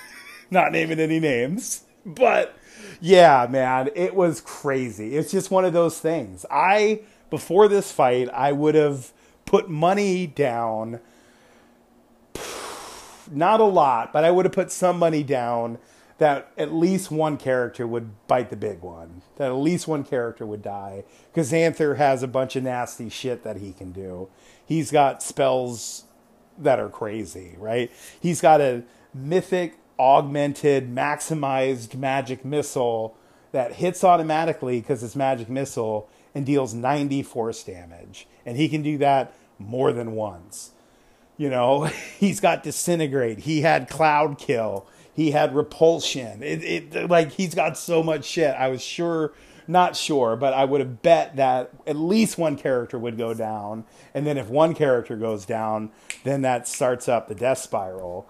not 0.51 0.73
naming 0.73 1.01
any 1.01 1.19
names, 1.19 1.83
but 2.07 2.57
yeah, 3.01 3.47
man, 3.51 3.91
it 3.95 4.15
was 4.15 4.41
crazy. 4.41 5.17
It's 5.17 5.31
just 5.31 5.51
one 5.51 5.65
of 5.65 5.73
those 5.73 5.99
things. 5.99 6.47
I 6.51 7.01
before 7.29 7.69
this 7.69 7.91
fight, 7.93 8.29
I 8.31 8.53
would 8.53 8.75
have 8.75 9.13
put 9.45 9.69
money 9.69 10.27
down. 10.27 11.01
Not 13.31 13.61
a 13.61 13.65
lot, 13.65 14.13
but 14.13 14.25
I 14.25 14.31
would 14.31 14.45
have 14.45 14.53
put 14.53 14.71
some 14.71 14.99
money 14.99 15.25
down 15.25 15.79
that 16.19 16.51
at 16.57 16.73
least 16.73 17.11
one 17.11 17.37
character 17.37 17.87
would 17.87 18.11
bite 18.27 18.51
the 18.51 18.57
big 18.57 18.81
one. 18.81 19.23
That 19.37 19.51
at 19.51 19.57
least 19.57 19.87
one 19.87 20.05
character 20.05 20.47
would 20.47 20.63
die 20.63 21.05
because 21.33 21.53
Xanthir 21.53 21.97
has 21.97 22.23
a 22.23 22.29
bunch 22.29 22.57
of 22.57 22.63
nasty 22.63 23.09
shit 23.09 23.43
that 23.43 23.57
he 23.57 23.73
can 23.73 23.93
do. 23.93 24.29
He's 24.65 24.91
got 24.91 25.23
spells 25.23 26.05
that 26.59 26.79
are 26.79 26.89
crazy, 26.89 27.57
right? 27.59 27.91
He's 28.21 28.41
got 28.41 28.61
a 28.61 28.85
mythic, 29.13 29.77
augmented, 29.99 30.95
maximized 30.95 31.95
magic 31.95 32.45
missile 32.45 33.17
that 33.53 33.75
hits 33.75 34.05
automatically 34.05 34.81
because 34.81 35.03
it's 35.03 35.17
magic 35.17 35.49
missile 35.49 36.09
and 36.35 36.45
deals 36.45 36.75
90 36.75 37.23
force 37.23 37.63
damage. 37.63 38.27
And 38.45 38.57
he 38.57 38.69
can 38.69 38.83
do 38.83 38.99
that 38.99 39.33
more 39.59 39.93
than 39.93 40.13
once. 40.13 40.73
You 41.37 41.51
know, 41.51 41.85
he's 42.19 42.41
got 42.41 42.63
disintegrate. 42.63 43.41
He 43.41 43.63
had 43.63 43.89
cloud 43.89 44.39
kill. 44.39 44.87
He 45.15 45.31
had 45.31 45.55
repulsion. 45.55 46.43
It, 46.43 46.93
it 46.93 47.11
like 47.11 47.33
he's 47.33 47.55
got 47.55 47.79
so 47.79 48.03
much 48.03 48.27
shit. 48.27 48.55
I 48.55 48.69
was 48.69 48.83
sure, 48.83 49.33
not 49.67 49.97
sure, 49.97 50.37
but 50.37 50.53
I 50.53 50.67
would 50.67 50.81
have 50.81 51.01
bet 51.01 51.37
that 51.37 51.71
at 51.87 51.97
least 51.97 52.37
one 52.37 52.57
character 52.57 52.99
would 52.99 53.17
go 53.17 53.33
down. 53.33 53.85
And 54.13 54.27
then 54.27 54.37
if 54.37 54.49
one 54.49 54.75
character 54.75 55.17
goes 55.17 55.47
down, 55.47 55.91
then 56.25 56.43
that 56.43 56.69
starts 56.69 57.09
up 57.09 57.29
the 57.29 57.35
death 57.35 57.59
spiral. 57.59 58.29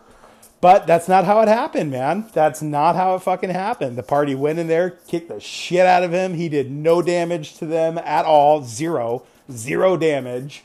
But 0.66 0.88
that's 0.88 1.07
not 1.07 1.24
how 1.26 1.42
it 1.42 1.48
happened, 1.48 1.92
man. 1.92 2.29
That's 2.33 2.61
not 2.61 2.96
how 2.96 3.14
it 3.14 3.22
fucking 3.22 3.50
happened. 3.50 3.96
The 3.96 4.02
party 4.02 4.35
went 4.35 4.59
in 4.59 4.66
there, 4.66 4.90
kicked 4.90 5.29
the 5.29 5.38
shit 5.38 5.87
out 5.87 6.02
of 6.02 6.11
him. 6.11 6.35
He 6.35 6.48
did 6.48 6.72
no 6.72 7.00
damage 7.02 7.55
to 7.59 7.66
them 7.66 7.98
at 7.98 8.24
all. 8.24 8.64
Zero. 8.64 9.22
Zero 9.48 9.96
damage. 9.96 10.64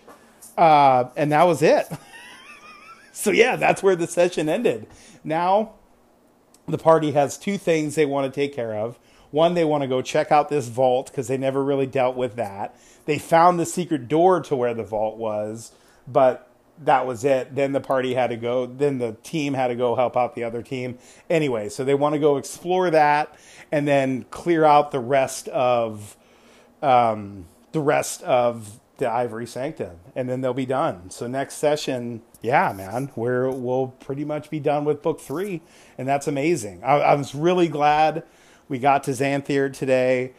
Uh, 0.58 1.12
and 1.16 1.32
that 1.32 1.44
was 1.44 1.62
it. 1.62 1.86
so, 3.12 3.30
yeah, 3.30 3.56
that's 3.58 3.84
where 3.84 3.96
the 3.96 4.08
session 4.08 4.50
ended. 4.50 4.88
Now, 5.24 5.74
the 6.68 6.80
party 6.80 7.12
has 7.12 7.38
two 7.38 7.60
things 7.60 7.94
they 7.94 8.08
want 8.08 8.26
to 8.26 8.36
take 8.36 8.56
care 8.56 8.74
of. 8.74 8.98
One, 9.30 9.54
they 9.54 9.66
want 9.66 9.84
to 9.84 9.88
go 9.88 10.02
check 10.02 10.32
out 10.32 10.50
this 10.50 10.68
vault 10.68 11.12
because 11.12 11.28
they 11.28 11.38
never 11.38 11.64
really 11.64 11.86
dealt 11.86 12.16
with 12.16 12.38
that. 12.38 12.76
They 13.06 13.20
found 13.20 13.60
the 13.60 13.68
secret 13.68 14.08
door 14.08 14.42
to 14.42 14.56
where 14.56 14.74
the 14.74 14.84
vault 14.84 15.18
was, 15.18 15.74
but 16.08 16.51
that 16.84 17.06
was 17.06 17.24
it. 17.24 17.56
Then 17.56 17.72
the 17.72 17.80
party 17.82 18.14
had 18.14 18.30
to 18.32 18.38
go, 18.38 18.66
then 18.66 18.98
the 18.98 19.16
team 19.24 19.54
had 19.54 19.68
to 19.68 19.76
go 19.76 19.96
help 19.96 20.18
out 20.18 20.36
the 20.36 20.44
other 20.44 20.62
team. 20.62 20.98
Anyway, 21.30 21.70
so 21.70 21.84
they 21.84 21.94
want 21.94 22.14
to 22.14 22.20
go 22.20 22.38
explore 22.38 22.90
that 22.90 23.36
and 23.72 23.88
then 23.88 24.26
clear 24.32 24.66
out 24.66 24.92
the 24.92 25.00
rest 25.00 25.48
of 25.50 26.18
um, 26.82 27.46
the 27.72 27.80
rest 27.80 28.24
of 28.24 28.80
the 28.98 29.10
Ivory 29.10 29.48
Sanctum, 29.48 29.98
and 30.16 30.30
then 30.30 30.42
they'll 30.42 30.54
be 30.54 30.66
done. 30.66 31.10
So 31.10 31.26
next 31.26 31.56
session, 31.56 32.22
yeah, 32.42 32.72
man, 32.72 33.12
we'll 33.16 33.96
pretty 34.00 34.26
much 34.26 34.50
be 34.50 34.60
done 34.60 34.86
with 34.86 35.02
book 35.02 35.20
three, 35.20 35.62
and 35.98 36.08
that's 36.08 36.28
amazing. 36.28 36.84
I, 36.84 36.98
I 36.98 37.16
was 37.16 37.34
really 37.34 37.68
glad 37.68 38.24
we 38.70 38.78
got 38.78 39.04
to 39.06 39.12
Xanthir 39.12 39.74
today. 39.74 40.34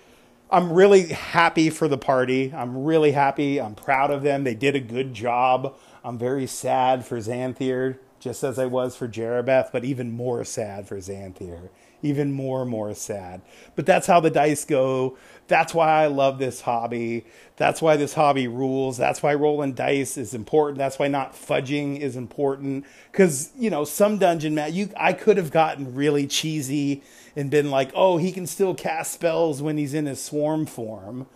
I'm 0.50 0.72
really 0.72 1.09
happy 1.09 1.70
for 1.70 1.88
the 1.88 1.98
party. 1.98 2.52
I'm 2.55 2.85
really 2.85 3.12
happy. 3.12 3.61
I'm 3.61 3.74
proud 3.74 4.11
of 4.11 4.22
them. 4.22 4.44
They 4.44 4.55
did 4.55 4.76
a 4.76 4.81
good 4.81 5.14
job. 5.14 5.76
I'm 6.05 6.19
very 6.19 6.47
sad 6.47 7.05
for 7.05 7.19
Xanthir, 7.19 7.99
just 8.19 8.43
as 8.43 8.59
I 8.59 8.67
was 8.67 8.97
for 8.97 9.09
Jerribeth, 9.09 9.71
but 9.73 9.85
even 9.85 10.11
more 10.12 10.45
sad 10.45 10.87
for 10.88 10.97
Xanthir. 10.97 11.69
Even 12.03 12.33
more, 12.33 12.65
more 12.65 12.95
sad. 12.95 13.43
But 13.77 13.87
that's 13.87 14.09
how 14.09 14.19
the 14.19 14.31
dice 14.31 14.65
go. 14.65 15.17
That's 15.47 15.73
why 15.73 16.03
I 16.03 16.07
love 16.07 16.38
this 16.38 16.62
hobby. 16.62 17.25
That's 17.57 17.81
why 17.81 17.97
this 17.97 18.15
hobby 18.15 18.49
rules. 18.49 18.97
That's 18.97 19.23
why 19.23 19.35
rolling 19.35 19.75
dice 19.75 20.17
is 20.17 20.35
important. 20.35 20.79
That's 20.79 20.99
why 20.99 21.07
not 21.07 21.35
fudging 21.35 22.01
is 22.01 22.17
important. 22.17 22.87
Because, 23.12 23.51
you 23.57 23.71
know, 23.71 23.85
some 23.85 24.19
dungeon 24.19 24.55
mat, 24.57 24.73
you 24.73 24.91
I 24.97 25.12
could 25.12 25.37
have 25.37 25.53
gotten 25.53 25.95
really 25.95 26.27
cheesy 26.27 27.03
and 27.37 27.51
been 27.51 27.71
like, 27.71 27.93
oh, 27.95 28.17
he 28.17 28.33
can 28.33 28.49
still 28.49 28.75
cast 28.75 29.12
spells 29.12 29.62
when 29.62 29.77
he's 29.77 29.95
in 29.95 30.07
his 30.07 30.21
swarm 30.21 30.67
form. 30.67 31.29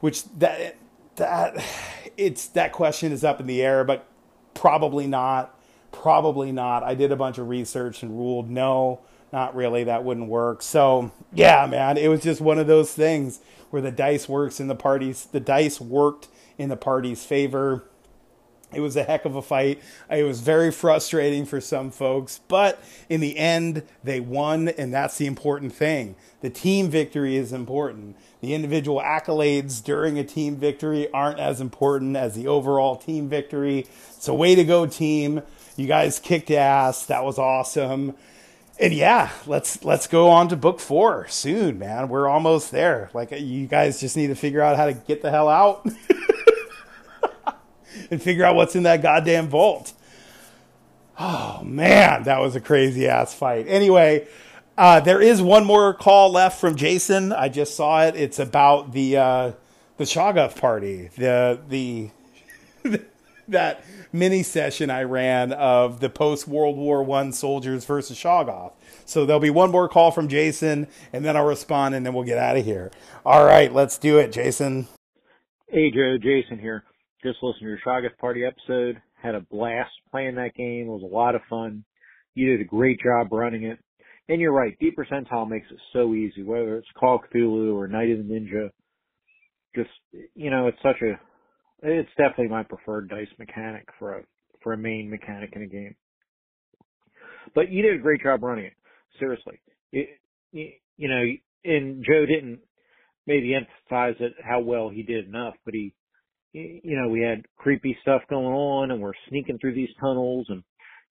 Which 0.00 0.24
that 0.38 0.76
that 1.16 1.64
it's 2.16 2.46
that 2.48 2.72
question 2.72 3.12
is 3.12 3.24
up 3.24 3.40
in 3.40 3.46
the 3.46 3.62
air, 3.62 3.84
but 3.84 4.06
probably 4.54 5.06
not. 5.06 5.58
Probably 5.90 6.52
not. 6.52 6.82
I 6.82 6.94
did 6.94 7.12
a 7.12 7.16
bunch 7.16 7.38
of 7.38 7.48
research 7.48 8.02
and 8.02 8.16
ruled 8.18 8.50
no 8.50 9.00
not 9.32 9.56
really 9.56 9.84
that 9.84 10.04
wouldn't 10.04 10.28
work 10.28 10.62
so 10.62 11.10
yeah 11.32 11.66
man 11.66 11.96
it 11.96 12.08
was 12.08 12.22
just 12.22 12.40
one 12.40 12.58
of 12.58 12.66
those 12.66 12.92
things 12.92 13.40
where 13.70 13.80
the 13.80 13.90
dice 13.90 14.28
works 14.28 14.60
in 14.60 14.68
the 14.68 14.74
parties 14.74 15.26
the 15.32 15.40
dice 15.40 15.80
worked 15.80 16.28
in 16.58 16.68
the 16.68 16.76
party's 16.76 17.24
favor 17.24 17.84
it 18.72 18.80
was 18.80 18.96
a 18.96 19.04
heck 19.04 19.24
of 19.24 19.36
a 19.36 19.42
fight. 19.42 19.80
It 20.10 20.24
was 20.24 20.40
very 20.40 20.70
frustrating 20.70 21.44
for 21.44 21.60
some 21.60 21.90
folks, 21.90 22.40
but 22.48 22.82
in 23.08 23.20
the 23.20 23.36
end, 23.36 23.82
they 24.02 24.20
won, 24.20 24.68
and 24.68 24.92
that's 24.92 25.18
the 25.18 25.26
important 25.26 25.74
thing. 25.74 26.16
The 26.40 26.50
team 26.50 26.88
victory 26.90 27.36
is 27.36 27.52
important. 27.52 28.16
The 28.40 28.54
individual 28.54 29.00
accolades 29.00 29.82
during 29.82 30.18
a 30.18 30.24
team 30.24 30.56
victory 30.56 31.10
aren't 31.12 31.38
as 31.38 31.60
important 31.60 32.16
as 32.16 32.34
the 32.34 32.48
overall 32.48 32.96
team 32.96 33.28
victory. 33.28 33.86
So, 34.18 34.34
way 34.34 34.54
to 34.54 34.64
go, 34.64 34.86
team! 34.86 35.42
You 35.76 35.86
guys 35.86 36.18
kicked 36.18 36.50
ass. 36.50 37.06
That 37.06 37.24
was 37.24 37.38
awesome 37.38 38.14
and 38.78 38.92
yeah, 38.92 39.30
let's 39.46 39.84
let's 39.84 40.06
go 40.06 40.28
on 40.28 40.48
to 40.48 40.56
book 40.56 40.80
four 40.80 41.26
soon, 41.28 41.78
man. 41.78 42.08
We're 42.08 42.28
almost 42.28 42.70
there. 42.70 43.10
Like 43.14 43.30
you 43.30 43.66
guys 43.66 44.00
just 44.00 44.16
need 44.16 44.28
to 44.28 44.34
figure 44.34 44.60
out 44.60 44.76
how 44.76 44.86
to 44.86 44.94
get 44.94 45.22
the 45.22 45.30
hell 45.30 45.48
out 45.48 45.86
and 48.10 48.22
figure 48.22 48.44
out 48.44 48.54
what's 48.54 48.76
in 48.76 48.82
that 48.84 49.02
goddamn 49.02 49.48
vault. 49.48 49.92
Oh 51.18 51.62
man, 51.64 52.24
that 52.24 52.40
was 52.40 52.56
a 52.56 52.60
crazy 52.60 53.06
ass 53.06 53.34
fight. 53.34 53.66
Anyway, 53.68 54.26
uh, 54.76 55.00
there 55.00 55.20
is 55.20 55.42
one 55.42 55.64
more 55.64 55.92
call 55.94 56.30
left 56.30 56.60
from 56.60 56.76
Jason. 56.76 57.32
I 57.32 57.48
just 57.48 57.76
saw 57.76 58.04
it. 58.04 58.16
It's 58.16 58.38
about 58.38 58.92
the 58.92 59.16
uh, 59.16 59.52
the 59.98 60.04
Shoggoth 60.04 60.58
party. 60.58 61.10
The 61.16 61.60
the 61.68 62.10
that 63.48 63.84
mini 64.12 64.42
session 64.42 64.90
I 64.90 65.02
ran 65.02 65.52
of 65.52 66.00
the 66.00 66.08
post 66.08 66.48
World 66.48 66.76
War 66.76 67.02
One 67.02 67.32
soldiers 67.32 67.84
versus 67.84 68.18
Shoggoth. 68.18 68.72
So 69.04 69.26
there'll 69.26 69.40
be 69.40 69.50
one 69.50 69.70
more 69.70 69.88
call 69.88 70.10
from 70.10 70.28
Jason, 70.28 70.86
and 71.12 71.24
then 71.24 71.36
I'll 71.36 71.46
respond, 71.46 71.94
and 71.94 72.06
then 72.06 72.14
we'll 72.14 72.24
get 72.24 72.38
out 72.38 72.56
of 72.56 72.64
here. 72.64 72.90
All 73.26 73.44
right, 73.44 73.72
let's 73.72 73.98
do 73.98 74.18
it, 74.18 74.32
Jason. 74.32 74.88
Hey 75.68 75.90
Joe, 75.90 76.16
Jason 76.18 76.58
here. 76.58 76.84
Just 77.22 77.38
listened 77.42 77.62
to 77.62 77.68
your 77.68 77.78
Shoggoth 77.86 78.16
Party 78.18 78.44
episode. 78.44 79.00
Had 79.22 79.34
a 79.34 79.40
blast 79.40 79.90
playing 80.10 80.34
that 80.36 80.54
game. 80.54 80.86
It 80.86 80.90
was 80.90 81.02
a 81.02 81.14
lot 81.14 81.34
of 81.34 81.42
fun. 81.48 81.84
You 82.34 82.50
did 82.50 82.60
a 82.60 82.68
great 82.68 82.98
job 83.00 83.32
running 83.32 83.64
it. 83.64 83.78
And 84.28 84.40
you're 84.40 84.52
right, 84.52 84.76
D 84.80 84.90
Percentile 84.96 85.48
makes 85.48 85.66
it 85.70 85.78
so 85.92 86.14
easy, 86.14 86.42
whether 86.42 86.76
it's 86.76 86.88
Call 86.98 87.20
Cthulhu 87.20 87.74
or 87.74 87.88
Night 87.88 88.10
of 88.10 88.18
the 88.18 88.24
Ninja. 88.24 88.70
Just, 89.74 89.90
you 90.34 90.50
know, 90.50 90.68
it's 90.68 90.78
such 90.82 91.02
a 91.02 91.18
it's 91.82 92.08
definitely 92.16 92.48
my 92.48 92.62
preferred 92.62 93.08
dice 93.08 93.26
mechanic 93.38 93.88
for 93.98 94.18
a 94.18 94.22
for 94.62 94.72
a 94.72 94.78
main 94.78 95.10
mechanic 95.10 95.52
in 95.54 95.62
a 95.62 95.66
game. 95.66 95.96
But 97.54 97.70
you 97.70 97.82
did 97.82 97.96
a 97.96 98.02
great 98.02 98.22
job 98.22 98.42
running 98.42 98.66
it. 98.66 98.74
Seriously, 99.18 99.60
it, 99.92 100.08
you 100.52 101.08
know, 101.08 101.22
and 101.64 102.04
Joe 102.04 102.24
didn't 102.26 102.60
maybe 103.26 103.54
emphasize 103.54 104.16
it 104.20 104.34
how 104.42 104.60
well 104.60 104.88
he 104.88 105.02
did 105.02 105.26
enough, 105.26 105.54
but 105.64 105.74
he, 105.74 105.94
you 106.52 107.00
know, 107.00 107.08
we 107.08 107.20
had 107.20 107.44
creepy 107.56 107.96
stuff 108.02 108.22
going 108.28 108.46
on, 108.46 108.90
and 108.90 109.00
we're 109.00 109.12
sneaking 109.28 109.58
through 109.58 109.74
these 109.74 109.88
tunnels 110.00 110.46
and 110.48 110.62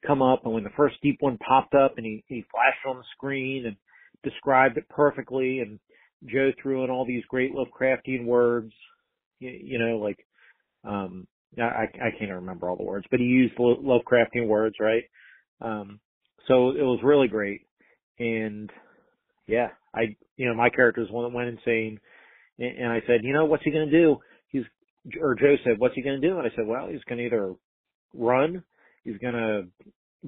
come 0.05 0.21
up, 0.21 0.41
and 0.45 0.53
when 0.53 0.63
the 0.63 0.69
first 0.77 0.95
deep 1.01 1.17
one 1.19 1.37
popped 1.37 1.73
up, 1.73 1.93
and 1.97 2.05
he 2.05 2.23
he 2.27 2.45
flashed 2.51 2.85
on 2.87 2.97
the 2.97 3.03
screen 3.15 3.65
and 3.65 3.75
described 4.23 4.77
it 4.77 4.87
perfectly, 4.89 5.59
and 5.59 5.79
Joe 6.25 6.51
threw 6.61 6.83
in 6.83 6.89
all 6.89 7.05
these 7.05 7.23
great 7.29 7.51
Lovecraftian 7.53 8.25
words, 8.25 8.71
you, 9.39 9.49
you 9.49 9.79
know, 9.79 9.97
like 9.97 10.17
um, 10.83 11.27
I, 11.59 11.85
I 12.01 12.17
can't 12.17 12.31
remember 12.31 12.69
all 12.69 12.77
the 12.77 12.83
words, 12.83 13.05
but 13.11 13.19
he 13.19 13.25
used 13.25 13.55
Lovecraftian 13.57 14.47
words, 14.47 14.75
right? 14.79 15.03
Um, 15.61 15.99
so 16.47 16.69
it 16.69 16.81
was 16.81 16.99
really 17.03 17.27
great. 17.27 17.61
And 18.19 18.69
yeah, 19.47 19.69
I, 19.93 20.15
you 20.37 20.47
know, 20.47 20.55
my 20.55 20.69
character 20.69 21.01
is 21.01 21.11
one 21.11 21.25
that 21.25 21.35
went 21.35 21.49
insane. 21.49 21.99
And, 22.57 22.77
and 22.77 22.91
I 22.91 23.01
said, 23.07 23.21
you 23.23 23.33
know, 23.33 23.45
what's 23.45 23.63
he 23.63 23.71
going 23.71 23.89
to 23.89 23.91
do? 23.91 24.17
Or 25.19 25.35
Joe 25.35 25.55
said, 25.63 25.79
what's 25.79 25.95
he 25.95 26.01
going 26.01 26.21
to 26.21 26.27
do? 26.27 26.37
And 26.37 26.47
I 26.47 26.55
said, 26.55 26.67
well, 26.67 26.87
he's 26.87 27.03
going 27.07 27.19
to 27.19 27.25
either 27.25 27.53
run, 28.13 28.63
he's 29.03 29.17
going 29.17 29.33
to 29.33 29.63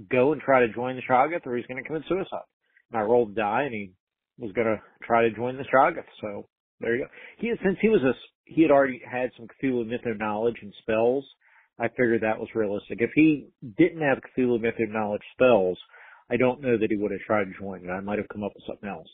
go 0.09 0.31
and 0.31 0.41
try 0.41 0.61
to 0.61 0.73
join 0.73 0.95
the 0.95 1.01
Shoggoth, 1.09 1.45
or 1.45 1.55
he's 1.55 1.67
going 1.67 1.81
to 1.81 1.87
commit 1.87 2.03
suicide. 2.07 2.47
And 2.91 2.99
I 2.99 3.03
rolled 3.03 3.35
die 3.35 3.63
and 3.63 3.73
he 3.73 3.91
was 4.39 4.51
going 4.53 4.67
to 4.67 4.81
try 5.03 5.23
to 5.23 5.35
join 5.35 5.57
the 5.57 5.65
Shoggoth. 5.73 6.09
So 6.21 6.47
there 6.79 6.95
you 6.95 7.03
go. 7.03 7.09
He, 7.37 7.51
since 7.63 7.77
he 7.81 7.89
was 7.89 8.01
a 8.01 8.13
he 8.45 8.61
had 8.61 8.71
already 8.71 9.01
had 9.09 9.31
some 9.37 9.47
Cthulhu 9.47 9.87
Mythos 9.87 10.17
knowledge 10.19 10.57
and 10.61 10.73
spells. 10.81 11.25
I 11.79 11.87
figured 11.87 12.21
that 12.21 12.39
was 12.39 12.49
realistic. 12.53 12.99
If 13.01 13.11
he 13.15 13.47
didn't 13.77 14.01
have 14.01 14.19
Cthulhu 14.37 14.61
Mythos 14.61 14.89
knowledge 14.89 15.23
spells, 15.33 15.77
I 16.29 16.37
don't 16.37 16.61
know 16.61 16.77
that 16.77 16.91
he 16.91 16.97
would 16.97 17.11
have 17.11 17.21
tried 17.21 17.45
to 17.45 17.59
join. 17.59 17.89
I 17.89 17.99
might 18.01 18.19
have 18.19 18.27
come 18.29 18.43
up 18.43 18.53
with 18.53 18.65
something 18.67 18.89
else. 18.89 19.07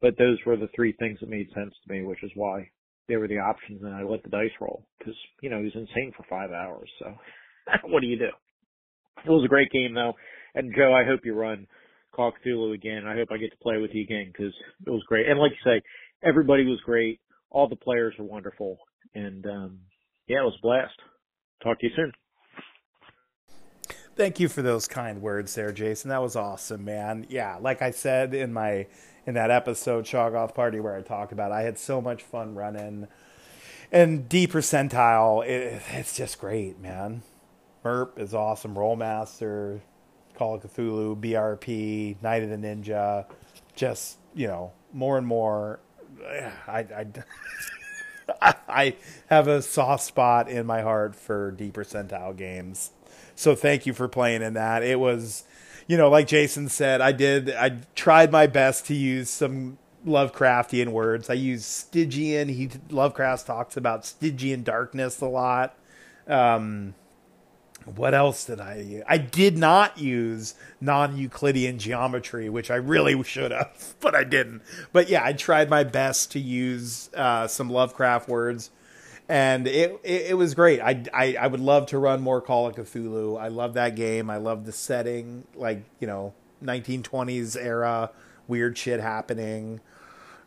But 0.00 0.18
those 0.18 0.38
were 0.44 0.56
the 0.56 0.68
three 0.74 0.92
things 0.92 1.20
that 1.20 1.28
made 1.28 1.48
sense 1.54 1.74
to 1.86 1.92
me, 1.92 2.02
which 2.02 2.22
is 2.22 2.30
why 2.34 2.70
they 3.12 3.18
were 3.18 3.28
the 3.28 3.38
options 3.38 3.82
and 3.82 3.94
I 3.94 4.04
let 4.04 4.22
the 4.22 4.30
dice 4.30 4.56
roll. 4.58 4.86
Cause, 5.04 5.14
you 5.42 5.50
know, 5.50 5.58
he 5.58 5.64
was 5.64 5.74
insane 5.74 6.12
for 6.16 6.24
five 6.30 6.50
hours. 6.50 6.88
So 6.98 7.12
what 7.84 8.00
do 8.00 8.06
you 8.06 8.18
do? 8.18 8.30
It 9.22 9.28
was 9.28 9.44
a 9.44 9.48
great 9.48 9.70
game 9.70 9.92
though. 9.92 10.14
And 10.54 10.74
Joe, 10.74 10.94
I 10.94 11.04
hope 11.04 11.20
you 11.24 11.34
run 11.34 11.66
Call 12.14 12.32
Cthulhu 12.32 12.74
again. 12.74 13.06
I 13.06 13.14
hope 13.14 13.28
I 13.30 13.36
get 13.36 13.50
to 13.50 13.62
play 13.62 13.76
with 13.76 13.90
you 13.92 14.02
again 14.02 14.32
because 14.32 14.54
it 14.86 14.90
was 14.90 15.02
great. 15.06 15.28
And 15.28 15.38
like 15.38 15.52
you 15.52 15.70
say, 15.70 15.82
everybody 16.22 16.64
was 16.64 16.80
great. 16.84 17.20
All 17.50 17.68
the 17.68 17.76
players 17.76 18.14
were 18.18 18.24
wonderful, 18.24 18.78
and 19.14 19.44
um, 19.46 19.80
yeah, 20.26 20.40
it 20.40 20.44
was 20.44 20.56
a 20.58 20.62
blast. 20.62 20.94
Talk 21.62 21.80
to 21.80 21.86
you 21.86 21.92
soon. 21.94 22.12
Thank 24.16 24.40
you 24.40 24.48
for 24.48 24.62
those 24.62 24.88
kind 24.88 25.20
words 25.20 25.54
there, 25.54 25.72
Jason. 25.72 26.10
That 26.10 26.22
was 26.22 26.36
awesome, 26.36 26.84
man. 26.84 27.26
Yeah, 27.28 27.58
like 27.60 27.82
I 27.82 27.90
said 27.90 28.34
in 28.34 28.52
my 28.52 28.86
in 29.26 29.34
that 29.34 29.50
episode 29.50 30.04
Shoggoth 30.04 30.54
Party 30.54 30.80
where 30.80 30.96
I 30.96 31.02
talked 31.02 31.32
about, 31.32 31.52
I 31.52 31.62
had 31.62 31.78
so 31.78 32.00
much 32.00 32.22
fun 32.22 32.54
running. 32.54 33.08
And 33.90 34.28
D 34.28 34.46
percentile, 34.46 35.46
it, 35.46 35.82
it's 35.90 36.16
just 36.16 36.38
great, 36.38 36.80
man. 36.80 37.22
MERP 37.84 38.18
is 38.18 38.34
awesome. 38.34 38.74
Rolemaster, 38.74 39.80
Call 40.34 40.54
of 40.54 40.62
Cthulhu, 40.62 41.20
BRP, 41.20 42.22
Night 42.22 42.42
of 42.42 42.50
the 42.50 42.56
Ninja, 42.56 43.26
just 43.74 44.18
you 44.34 44.46
know 44.46 44.72
more 44.92 45.18
and 45.18 45.26
more. 45.26 45.80
I 46.66 46.86
I, 48.40 48.54
I 48.68 48.96
have 49.28 49.48
a 49.48 49.60
soft 49.62 50.04
spot 50.04 50.48
in 50.48 50.64
my 50.66 50.82
heart 50.82 51.14
for 51.14 51.50
D 51.50 51.70
percentile 51.70 52.36
games. 52.36 52.92
So 53.34 53.54
thank 53.54 53.86
you 53.86 53.92
for 53.92 54.08
playing 54.08 54.42
in 54.42 54.54
that. 54.54 54.82
It 54.82 55.00
was, 55.00 55.44
you 55.92 55.98
know, 55.98 56.08
like 56.08 56.26
Jason 56.26 56.70
said, 56.70 57.02
I 57.02 57.12
did. 57.12 57.50
I 57.50 57.80
tried 57.94 58.32
my 58.32 58.46
best 58.46 58.86
to 58.86 58.94
use 58.94 59.28
some 59.28 59.76
Lovecraftian 60.06 60.88
words. 60.88 61.28
I 61.28 61.34
use 61.34 61.66
Stygian. 61.66 62.48
He 62.48 62.70
Lovecraft 62.88 63.46
talks 63.46 63.76
about 63.76 64.06
Stygian 64.06 64.62
darkness 64.62 65.20
a 65.20 65.26
lot. 65.26 65.76
Um, 66.26 66.94
what 67.84 68.14
else 68.14 68.46
did 68.46 68.58
I 68.58 68.76
use? 68.76 69.02
I 69.06 69.18
did 69.18 69.58
not 69.58 69.98
use 69.98 70.54
non-Euclidean 70.80 71.78
geometry, 71.78 72.48
which 72.48 72.70
I 72.70 72.76
really 72.76 73.22
should 73.22 73.50
have, 73.50 73.94
but 74.00 74.14
I 74.14 74.24
didn't. 74.24 74.62
But 74.94 75.10
yeah, 75.10 75.22
I 75.22 75.34
tried 75.34 75.68
my 75.68 75.84
best 75.84 76.32
to 76.32 76.38
use 76.38 77.10
uh, 77.12 77.46
some 77.48 77.68
Lovecraft 77.68 78.30
words, 78.30 78.70
and 79.28 79.66
it, 79.66 79.98
it, 80.02 80.26
it 80.30 80.34
was 80.34 80.54
great. 80.54 80.80
I, 80.80 81.04
I 81.12 81.36
I 81.40 81.46
would 81.46 81.60
love 81.60 81.86
to 81.86 81.98
run 81.98 82.20
more 82.20 82.40
Call 82.40 82.66
of 82.66 82.76
Cthulhu. 82.76 83.40
I 83.40 83.48
love 83.48 83.74
that 83.74 83.96
game. 83.96 84.30
I 84.30 84.36
love 84.36 84.66
the 84.66 84.72
setting, 84.72 85.44
like 85.54 85.84
you 86.00 86.06
know, 86.06 86.34
1920s 86.62 87.56
era, 87.56 88.10
weird 88.48 88.76
shit 88.76 89.00
happening. 89.00 89.80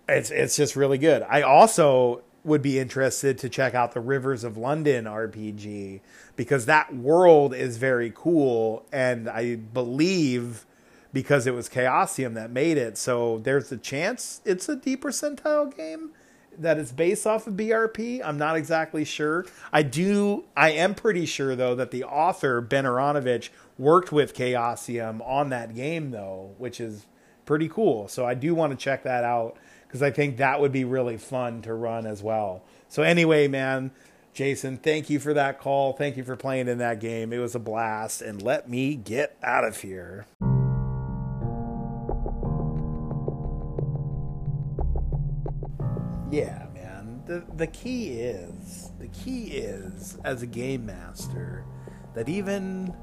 It's 0.08 0.30
it's 0.32 0.56
just 0.56 0.76
really 0.76 0.98
good. 0.98 1.24
I 1.24 1.42
also 1.42 2.22
would 2.44 2.62
be 2.62 2.78
interested 2.78 3.40
to 3.40 3.50
check 3.50 3.74
out 3.74 3.94
the 3.94 4.00
Rivers 4.00 4.44
of 4.44 4.56
London 4.56 5.06
RPG 5.06 6.00
because 6.36 6.68
that 6.68 6.96
world 6.96 7.56
is 7.56 7.78
very 7.78 8.14
cool 8.16 8.86
and 8.92 9.28
I 9.28 9.56
believe 9.56 10.68
because 11.12 11.48
it 11.48 11.56
was 11.56 11.70
Chaosium 11.70 12.36
that 12.36 12.52
made 12.52 12.78
it. 12.78 13.00
So 13.00 13.40
there's 13.40 13.72
a 13.72 13.78
chance 13.78 14.42
it's 14.46 14.70
a 14.70 14.74
a 14.74 14.76
D 14.76 14.96
percentile 14.96 15.76
game 15.76 16.12
that 16.60 16.78
it's 16.78 16.92
based 16.92 17.26
off 17.26 17.48
of 17.48 17.56
BRP. 17.56 18.22
I'm 18.24 18.38
not 18.38 18.56
exactly 18.56 19.06
sure. 19.06 19.46
I 19.72 19.84
do 19.84 20.46
I 20.56 20.72
am 20.72 20.96
pretty 20.96 21.26
sure 21.26 21.56
though 21.56 21.76
that 21.76 21.92
the 21.92 22.04
author 22.04 22.62
Ben 22.62 22.86
Aaronovitch 22.86 23.50
worked 23.78 24.12
with 24.12 24.36
Chaosium 24.36 25.22
on 25.28 25.50
that 25.50 25.76
game 25.76 26.12
though, 26.12 26.54
which 26.58 26.80
is 26.80 27.06
pretty 27.46 27.70
cool. 27.70 28.08
So 28.08 28.26
I 28.26 28.34
do 28.34 28.56
want 28.56 28.72
to 28.72 28.78
check 28.78 29.04
that 29.04 29.24
out 29.24 29.58
because 29.88 30.02
I 30.02 30.12
think 30.12 30.38
that 30.38 30.60
would 30.60 30.72
be 30.72 30.84
really 30.84 31.18
fun 31.18 31.62
to 31.64 31.74
run 31.74 32.06
as 32.06 32.22
well. 32.22 32.64
So 32.90 33.04
anyway, 33.04 33.48
man, 33.48 33.92
Jason, 34.34 34.78
thank 34.78 35.10
you 35.10 35.20
for 35.20 35.34
that 35.34 35.60
call. 35.60 35.94
Thank 35.94 36.18
you 36.18 36.24
for 36.24 36.36
playing 36.36 36.68
in 36.68 36.78
that 36.80 37.00
game. 37.00 37.32
It 37.32 37.38
was 37.38 37.56
a 37.56 37.60
blast 37.60 38.22
and 38.22 38.42
let 38.42 38.70
me 38.70 38.96
get 38.96 39.38
out 39.42 39.64
of 39.64 39.82
here. 39.82 40.26
Yeah, 46.36 46.66
man. 46.74 47.24
The 47.26 47.46
the 47.56 47.68
key 47.68 48.20
is 48.20 48.92
the 49.00 49.08
key 49.08 49.46
is 49.46 50.18
as 50.26 50.42
a 50.42 50.46
game 50.46 50.86
master 50.86 51.64
that 52.14 52.28
even 52.28 52.94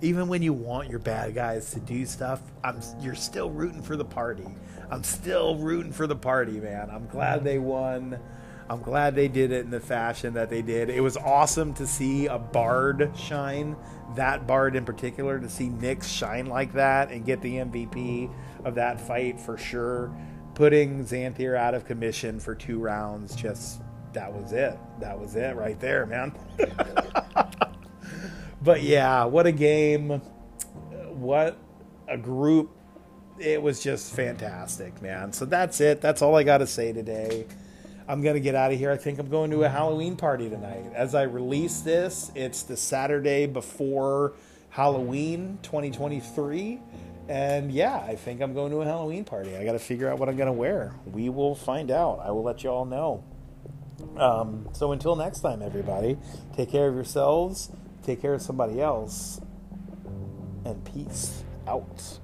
even 0.00 0.28
when 0.28 0.42
you 0.42 0.52
want 0.52 0.88
your 0.88 1.00
bad 1.00 1.34
guys 1.34 1.72
to 1.72 1.80
do 1.80 2.06
stuff, 2.06 2.40
I'm 2.62 2.80
you're 3.00 3.16
still 3.16 3.50
rooting 3.50 3.82
for 3.82 3.96
the 3.96 4.04
party. 4.04 4.46
I'm 4.92 5.02
still 5.02 5.56
rooting 5.56 5.92
for 5.92 6.06
the 6.06 6.14
party, 6.14 6.60
man. 6.60 6.88
I'm 6.88 7.08
glad 7.08 7.42
they 7.42 7.58
won. 7.58 8.20
I'm 8.68 8.82
glad 8.82 9.16
they 9.16 9.26
did 9.26 9.50
it 9.50 9.64
in 9.64 9.70
the 9.70 9.80
fashion 9.80 10.34
that 10.34 10.50
they 10.50 10.62
did. 10.62 10.88
It 10.88 11.00
was 11.00 11.16
awesome 11.16 11.74
to 11.74 11.86
see 11.88 12.26
a 12.26 12.38
bard 12.38 13.10
shine, 13.16 13.74
that 14.14 14.46
bard 14.46 14.76
in 14.76 14.84
particular, 14.84 15.40
to 15.40 15.48
see 15.48 15.68
Nyx 15.68 16.04
shine 16.04 16.46
like 16.46 16.74
that 16.74 17.10
and 17.10 17.24
get 17.24 17.42
the 17.42 17.56
MVP 17.56 18.32
of 18.64 18.76
that 18.76 19.00
fight 19.00 19.40
for 19.40 19.58
sure. 19.58 20.12
Putting 20.60 21.06
Xanthir 21.06 21.56
out 21.56 21.72
of 21.72 21.86
commission 21.86 22.38
for 22.38 22.54
two 22.54 22.80
rounds, 22.80 23.34
just 23.34 23.80
that 24.12 24.30
was 24.30 24.52
it. 24.52 24.78
That 24.98 25.18
was 25.18 25.34
it 25.34 25.56
right 25.56 25.80
there, 25.80 26.04
man. 26.04 26.34
but 28.62 28.82
yeah, 28.82 29.24
what 29.24 29.46
a 29.46 29.52
game. 29.52 30.20
What 31.08 31.56
a 32.06 32.18
group. 32.18 32.76
It 33.38 33.62
was 33.62 33.82
just 33.82 34.14
fantastic, 34.14 35.00
man. 35.00 35.32
So 35.32 35.46
that's 35.46 35.80
it. 35.80 36.02
That's 36.02 36.20
all 36.20 36.36
I 36.36 36.42
got 36.42 36.58
to 36.58 36.66
say 36.66 36.92
today. 36.92 37.46
I'm 38.06 38.20
going 38.20 38.34
to 38.34 38.40
get 38.40 38.54
out 38.54 38.70
of 38.70 38.78
here. 38.78 38.90
I 38.90 38.98
think 38.98 39.18
I'm 39.18 39.30
going 39.30 39.50
to 39.52 39.64
a 39.64 39.68
Halloween 39.70 40.14
party 40.14 40.50
tonight. 40.50 40.92
As 40.94 41.14
I 41.14 41.22
release 41.22 41.80
this, 41.80 42.32
it's 42.34 42.64
the 42.64 42.76
Saturday 42.76 43.46
before 43.46 44.34
Halloween 44.68 45.58
2023. 45.62 46.80
And 47.30 47.70
yeah, 47.70 47.94
I 47.94 48.16
think 48.16 48.40
I'm 48.40 48.54
going 48.54 48.72
to 48.72 48.80
a 48.80 48.84
Halloween 48.84 49.24
party. 49.24 49.56
I 49.56 49.64
got 49.64 49.72
to 49.72 49.78
figure 49.78 50.10
out 50.10 50.18
what 50.18 50.28
I'm 50.28 50.36
going 50.36 50.48
to 50.48 50.52
wear. 50.52 50.96
We 51.06 51.28
will 51.28 51.54
find 51.54 51.92
out. 51.92 52.20
I 52.24 52.32
will 52.32 52.42
let 52.42 52.64
you 52.64 52.70
all 52.70 52.84
know. 52.84 53.22
Um, 54.16 54.68
so 54.72 54.90
until 54.90 55.14
next 55.14 55.38
time, 55.38 55.62
everybody, 55.62 56.18
take 56.56 56.72
care 56.72 56.88
of 56.88 56.94
yourselves, 56.96 57.70
take 58.02 58.20
care 58.20 58.34
of 58.34 58.42
somebody 58.42 58.80
else, 58.80 59.40
and 60.64 60.84
peace 60.84 61.44
out. 61.68 62.18